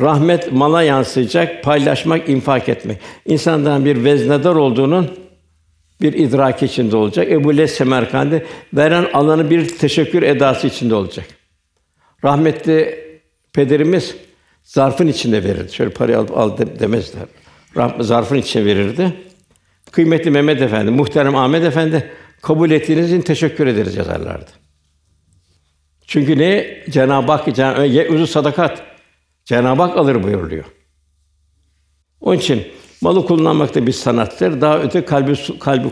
[0.00, 2.98] rahmet mala yansıyacak, paylaşmak, infak etmek.
[3.26, 5.10] İnsandan bir veznedar olduğunun
[6.00, 7.30] bir idrak içinde olacak.
[7.30, 11.26] Ebu Les Semerkandi veren alanı bir teşekkür edası içinde olacak.
[12.24, 13.04] Rahmetli
[13.52, 14.16] pederimiz
[14.62, 15.72] zarfın içinde verirdi.
[15.72, 17.22] Şöyle parayı alıp al demezler.
[18.00, 19.12] Zarfın içine verirdi.
[19.90, 22.10] Kıymetli Mehmet Efendi, muhterem Ahmet Efendi
[22.42, 24.50] kabul ettiğiniz için teşekkür ederiz yazarlardı.
[26.06, 28.93] Çünkü ne Cenab-ı Hak Cenab-ı uzun sadakat
[29.44, 30.64] Cenab-ı Hak alır buyuruluyor.
[32.20, 32.66] Onun için
[33.00, 34.60] malı kullanmak da bir sanattır.
[34.60, 35.88] Daha öte kalbi kalbi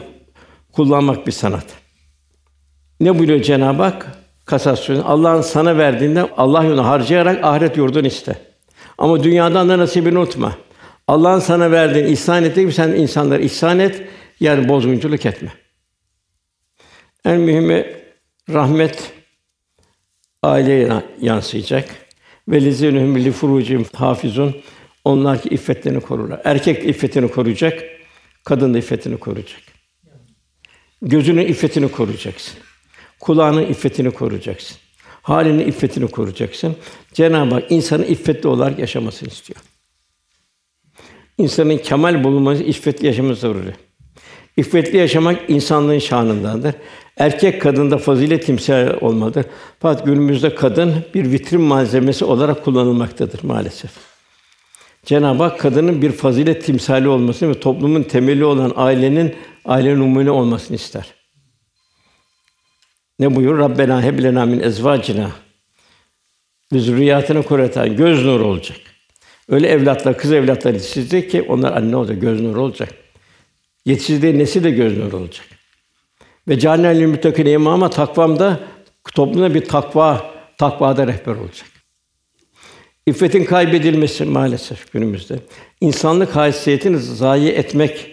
[0.72, 1.66] kullanmak bir sanat.
[3.00, 4.18] Ne buyuruyor Cenab-ı Hak?
[4.44, 5.00] Kasasyon.
[5.00, 8.36] Allah'ın sana verdiğinde Allah yolunda harcayarak ahiret yurdunu iste.
[8.98, 10.57] Ama dünyadan da nasibini unutma.
[11.09, 14.03] Allah'ın sana verdiğin ihsan ettiği gibi sen insanlara ihsan et,
[14.40, 15.53] yani bozgunculuk etme.
[17.24, 17.86] En mühimi
[18.50, 19.12] rahmet
[20.42, 22.01] aileye yansıyacak.
[22.49, 24.57] Ve lizinühüm li furucihim hafizun.
[25.05, 26.40] Onlar ki iffetlerini korurlar.
[26.45, 27.84] Erkek iffetini koruyacak,
[28.45, 29.61] kadın da iffetini koruyacak.
[31.03, 32.59] Gözünün iffetini koruyacaksın.
[33.20, 34.76] Kulağının iffetini koruyacaksın.
[35.22, 36.76] Halinin iffetini koruyacaksın.
[37.12, 39.61] Cenab-ı Hak insanın iffetli olarak yaşamasını istiyor.
[41.38, 43.74] İnsanın kemal bulunması, iffetli yaşaması zaruri.
[44.57, 46.74] İffetli yaşamak insanlığın şanındandır.
[47.16, 49.46] Erkek kadında fazilet timsali olmalıdır.
[49.80, 53.90] Fakat günümüzde kadın bir vitrin malzemesi olarak kullanılmaktadır maalesef.
[55.05, 59.34] Cenab-ı Hak kadının bir fazilet timsali olmasını ve toplumun temeli olan ailenin
[59.64, 61.14] aile numune olmasını ister.
[63.18, 63.59] Ne buyur?
[63.59, 65.30] Rabbena heb lena min ezvacina
[66.72, 68.78] ve zürriyatını kuratan göz nuru olacak.
[69.48, 73.01] Öyle evlatlar, kız evlatlar yetiştirecek ki onlar anne olacak, göz nuru olacak.
[73.87, 75.47] Yetiştirdiği nesil de göz nuru olacak.
[76.49, 78.61] Ve cennetül müttakine imama takvamda
[79.14, 81.68] toplumda bir takva, takvada rehber olacak.
[83.07, 85.39] İffetin kaybedilmesi maalesef günümüzde
[85.80, 88.11] insanlık haysiyetini zayi etmek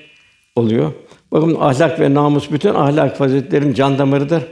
[0.56, 0.92] oluyor.
[1.32, 4.44] Bakın ahlak ve namus bütün ahlak faziletlerin can damarıdır.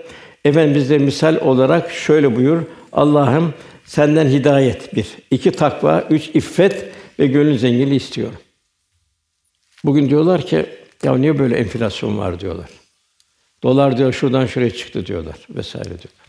[0.46, 2.62] Efendimiz de misal olarak şöyle buyur:
[2.92, 3.54] Allah'ım
[3.86, 6.86] senden hidayet bir, iki takva, üç iffet
[7.20, 8.40] ve gönül zenginliği istiyorum.
[9.84, 10.66] Bugün diyorlar ki
[11.04, 12.70] ya niye böyle enflasyon var diyorlar.
[13.64, 16.28] Dolar diyor şuradan şuraya çıktı diyorlar vesaire diyorlar.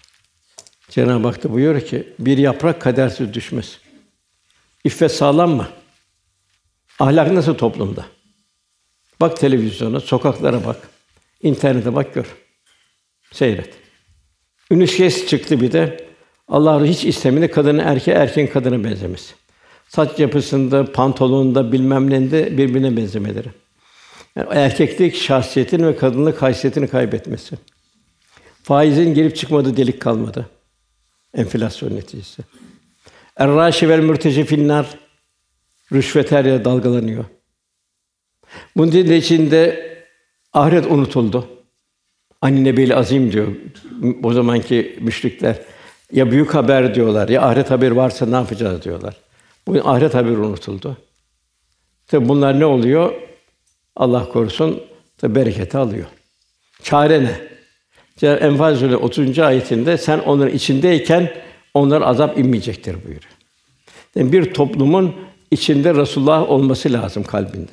[0.89, 3.81] Cenab-ı Hak da buyuruyor ki bir yaprak kadersiz düşmez.
[4.85, 5.69] İffet sağlam mı?
[6.99, 8.07] Ahlak nasıl toplumda?
[9.21, 10.77] Bak televizyona, sokaklara bak.
[11.43, 12.37] internete bak gör.
[13.33, 13.75] Seyret.
[14.71, 16.09] Ünüs çıktı bir de.
[16.49, 19.35] Allah hiç istemedi kadının erkeğe, erkeğin kadına benzemesi.
[19.89, 23.49] Saç yapısında, pantolonunda, bilmem nende birbirine benzemeleri.
[24.39, 27.57] Yani erkeklik şahsiyetini ve kadınlık haysiyetini kaybetmesi.
[28.63, 30.49] Faizin girip çıkmadığı delik kalmadı.
[31.35, 32.43] Enflasyon neticesi.
[33.37, 34.87] Er-râşi vel finnar
[35.93, 37.25] rüşvet her yere dalgalanıyor.
[38.77, 39.89] Bunun içinde
[40.53, 41.49] ahiret unutuldu.
[42.43, 43.49] Ani Nebil Azim diyor
[44.23, 45.57] o zamanki müşrikler.
[46.13, 49.17] Ya büyük haber diyorlar ya ahiret haber varsa ne yapacağız diyorlar.
[49.67, 50.97] Bu ahiret haberi unutuldu.
[52.07, 53.28] Tabi bunlar ne oluyor?
[53.99, 54.81] Allah korusun
[55.23, 56.07] da bereketi alıyor.
[56.83, 57.49] Çare ne?
[58.29, 59.39] Enfal Suresi 30.
[59.39, 61.33] ayetinde sen onların içindeyken
[61.75, 63.23] onlar azap inmeyecektir buyuruyor.
[64.15, 65.15] Yani bir toplumun
[65.51, 67.73] içinde Resulullah olması lazım kalbinde.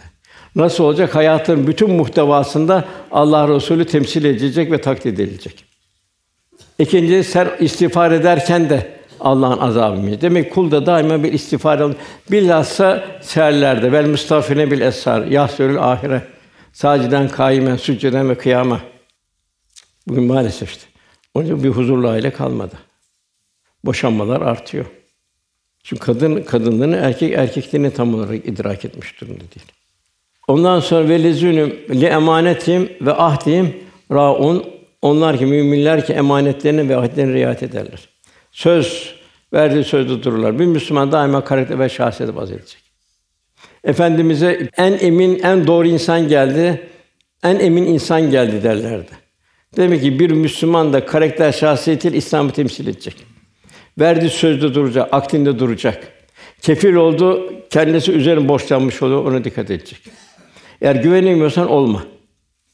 [0.55, 1.15] Nasıl olacak?
[1.15, 5.65] Hayatın bütün muhtevasında Allah Resulü temsil edilecek ve takdir edilecek.
[6.79, 11.95] İkinci sen istiğfar ederken de Allah'ın azabı Demek kulda daima bir istiğfar alın.
[12.31, 16.21] Bilhassa seherlerde vel mustafine bil esar yahsürül ahire.
[16.73, 18.79] Saciden kaimen sücceden ve kıyama.
[20.07, 20.83] Bugün maalesef işte.
[21.33, 22.75] Onun bir huzurlu aile kalmadı.
[23.85, 24.85] Boşanmalar artıyor.
[25.83, 29.71] Çünkü kadın kadınlığını erkek erkekliğini tam olarak idrak etmiş durumda değil.
[30.47, 33.73] Ondan sonra velezünüm li emanetim ve ahdihim
[34.11, 34.65] raun
[35.01, 38.09] onlar ki müminler ki emanetlerine ve ahdlerine riayet ederler.
[38.55, 39.15] Söz
[39.53, 40.59] verdiği sözde dururlar.
[40.59, 42.81] Bir Müslüman daima karakter ve şahsiyet vaz edecek.
[43.83, 46.87] Efendimize en emin, en doğru insan geldi,
[47.43, 49.11] en emin insan geldi derlerdi.
[49.77, 53.15] Demek ki bir Müslüman da karakter şahsiyetiyle İslam'ı temsil edecek.
[53.99, 56.07] Verdiği sözde duracak, aktinde duracak.
[56.61, 60.01] Kefil oldu, kendisi üzerine borçlanmış oluyor, ona dikkat edecek.
[60.81, 62.05] Eğer güvenemiyorsan olma.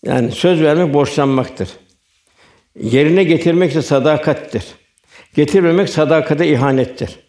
[0.06, 1.70] Yani söz vermek borçlanmaktır.
[2.82, 4.64] Yerine getirmek ise sadakattir.
[5.36, 7.20] Getirmemek sadakate ihanettir.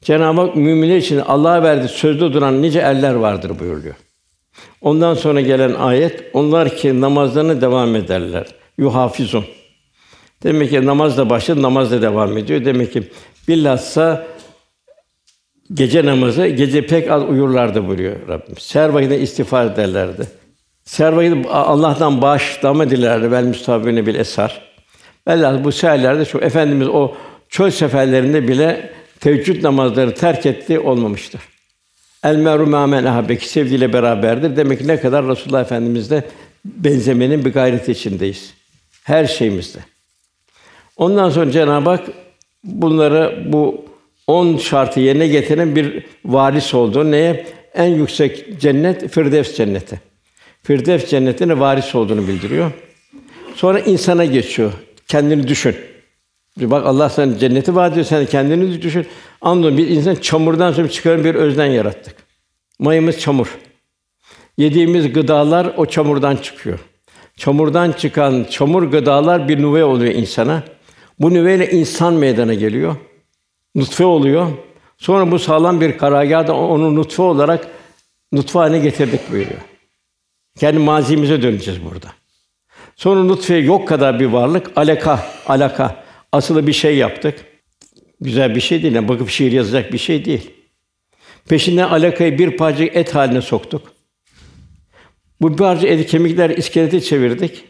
[0.00, 3.94] Cenab-ı Hak müminler için Allah'a verdi sözde duran nice eller vardır buyuruyor.
[4.80, 8.46] Ondan sonra gelen ayet onlar ki namazlarına devam ederler.
[8.78, 9.44] Yuhafizun.
[10.42, 12.64] Demek ki namaz da başladı, namaz da devam ediyor.
[12.64, 13.02] Demek ki
[13.48, 14.26] bilhassa
[15.74, 18.56] gece namazı, gece pek az uyurlardı buyuruyor Rabbim.
[18.58, 20.26] Seher vakitinde istiğfar ederlerdi.
[20.84, 23.30] Seher vakitinde Allah'tan bağışlama dilerdi.
[23.30, 24.69] Vel müstabine bil esar.
[25.30, 27.14] Velhâsıl bu seherlerde şu efendimiz o
[27.48, 31.40] çöl seferlerinde bile teheccüd namazları terk etti olmamıştır.
[32.24, 34.56] El meru mâmen ahabbeki sevdiğiyle beraberdir.
[34.56, 36.24] Demek ki ne kadar Resulullah Efendimizle
[36.64, 38.54] benzemenin bir gayreti içindeyiz.
[39.04, 39.78] Her şeyimizde.
[40.96, 42.04] Ondan sonra Cenab-ı Hak
[42.64, 43.84] bunları bu
[44.26, 47.46] on şartı yerine getiren bir varis olduğu neye?
[47.74, 50.00] En yüksek cennet Firdevs cenneti.
[50.62, 52.72] Firdevs cennetine varis olduğunu bildiriyor.
[53.54, 54.72] Sonra insana geçiyor.
[55.10, 55.76] Kendini düşün.
[56.56, 59.06] Bak Allah sana cenneti vaat ediyor, sen kendini düşün.
[59.40, 62.16] Anladın bir insan çamurdan sonra çıkarın bir özden yarattık.
[62.78, 63.58] Mayımız çamur.
[64.58, 66.78] Yediğimiz gıdalar o çamurdan çıkıyor.
[67.36, 70.62] Çamurdan çıkan çamur gıdalar bir nüve oluyor insana.
[71.18, 72.96] Bu nüveyle insan meydana geliyor.
[73.74, 74.48] Nutfe oluyor.
[74.98, 77.66] Sonra bu sağlam bir karargâhda onu nutfe olarak
[78.32, 79.60] nutfe haline getirdik buyuruyor.
[80.58, 82.19] Kendi mazimize döneceğiz burada.
[83.00, 86.04] Sonra nutfe yok kadar bir varlık, alaka, alaka.
[86.32, 87.44] Asılı bir şey yaptık.
[88.20, 90.50] Güzel bir şey değil, yani bakıp şiir yazacak bir şey değil.
[91.48, 93.92] Peşinden alakayı bir parça et haline soktuk.
[95.40, 97.64] Bu parça eti kemikler iskeleti çevirdik.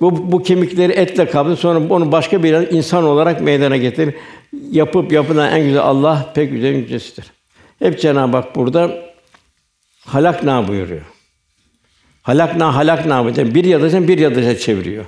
[0.00, 4.14] Bu, bu kemikleri etle kaplı sonra onu başka bir insan olarak meydana getir.
[4.70, 7.24] Yapıp yapılan en güzel Allah pek güzel yücesidir.
[7.78, 8.98] Hep Cenab-ı Hak burada
[10.06, 11.17] halakna buyuruyor.
[12.28, 13.54] Halakna halakna buyuruyor.
[13.54, 15.04] Bir yadacan bir yadaca çeviriyor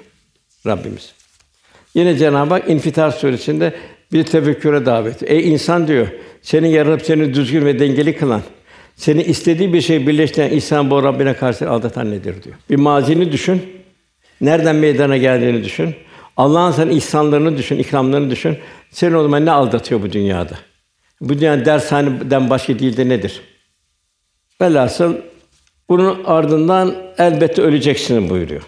[0.66, 1.12] Rabbimiz.
[1.94, 3.74] Yine Cenab-ı Hak İnfitar suresinde
[4.12, 5.22] bir tefekküre davet.
[5.22, 6.08] Ey insan diyor,
[6.42, 8.42] seni yaratıp seni düzgün ve dengeli kılan,
[8.96, 12.56] seni istediği bir şey birleştiren insan bu Rabbine karşı aldatan nedir diyor.
[12.70, 13.62] Bir mazini düşün.
[14.40, 15.94] Nereden meydana geldiğini düşün.
[16.36, 18.58] Allah'ın sen ihsanlarını düşün, ikramlarını düşün.
[18.90, 20.54] Seni o zaman ne aldatıyor bu dünyada?
[21.20, 23.40] Bu dünya dershaneden başka değil de nedir?
[24.60, 25.14] Velhasıl
[25.90, 28.62] bunun ardından elbette öleceksin buyuruyor.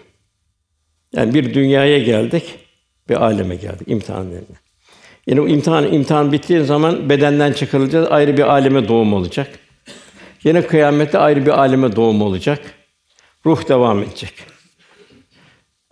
[1.14, 2.45] Yani bir dünyaya geldik,
[3.09, 4.57] bir aleme geldik imtihan yerine.
[5.27, 9.49] Yine bu imtihan imtihan bittiği zaman bedenden çıkarılacağız, ayrı bir aleme doğum olacak.
[10.45, 12.61] Yine kıyamette ayrı bir aleme doğum olacak.
[13.47, 14.33] Ruh devam edecek.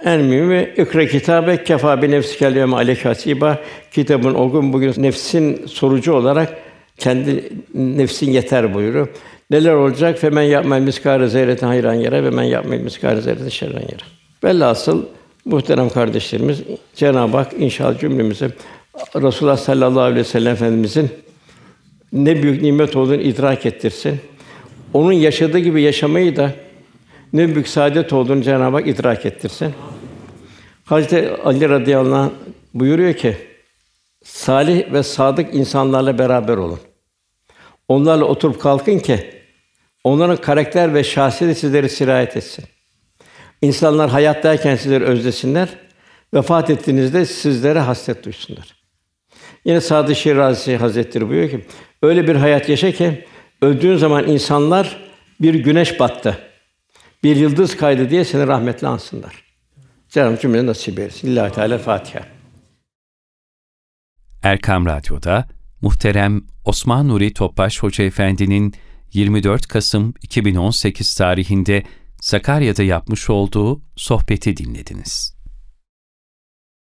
[0.04, 3.58] En mühimi ikra kitabe kefa bi nefsikel yevme aleyke hasiba.
[3.92, 6.58] Kitabın o gün bugün nefsin sorucu olarak
[6.98, 9.08] kendi nefsin yeter buyuruyor.
[9.50, 10.18] Neler olacak?
[10.18, 14.02] Femen yapmel miskâre zerreten hayran yere ve men yapmel miskâre zerreten şerren yere.
[14.44, 15.04] Velhasıl
[15.44, 16.62] muhterem kardeşlerimiz
[16.94, 18.50] Cenab-ı Hak inşallah cümlemize
[19.14, 21.10] Resulullah sallallahu aleyhi ve sellem Efendimizin
[22.12, 24.20] ne büyük nimet olduğunu idrak ettirsin.
[24.94, 26.52] Onun yaşadığı gibi yaşamayı da
[27.32, 29.74] ne büyük saadet olduğunu Cenab-ı Hak idrak ettirsin.
[30.84, 32.30] Hazreti Ali radıyallahu anh
[32.74, 33.36] buyuruyor ki
[34.24, 36.78] salih ve sadık insanlarla beraber olun.
[37.88, 39.39] Onlarla oturup kalkın ki
[40.04, 42.64] onların karakter ve şahsiyeti sizleri sirayet etsin.
[43.62, 45.68] İnsanlar hayattayken sizleri özlesinler,
[46.34, 48.76] vefat ettiğinizde sizlere hasret duysunlar.
[49.64, 51.66] Yine Sadı Şirazi Hazretleri buyuruyor ki
[52.02, 53.24] öyle bir hayat yaşa ki
[53.62, 56.38] öldüğün zaman insanlar bir güneş battı,
[57.22, 59.44] bir yıldız kaydı diye seni rahmetle ansınlar.
[60.08, 61.28] Cenab-ı cümle nasip etsin.
[61.28, 62.24] Lillahi Teala Fatiha.
[64.42, 65.46] Erkam Radyo'da
[65.82, 68.74] muhterem Osman Nuri Topbaş Hoca Efendi'nin
[69.12, 71.82] 24 Kasım 2018 tarihinde
[72.20, 75.39] Sakarya'da yapmış olduğu sohbeti dinlediniz.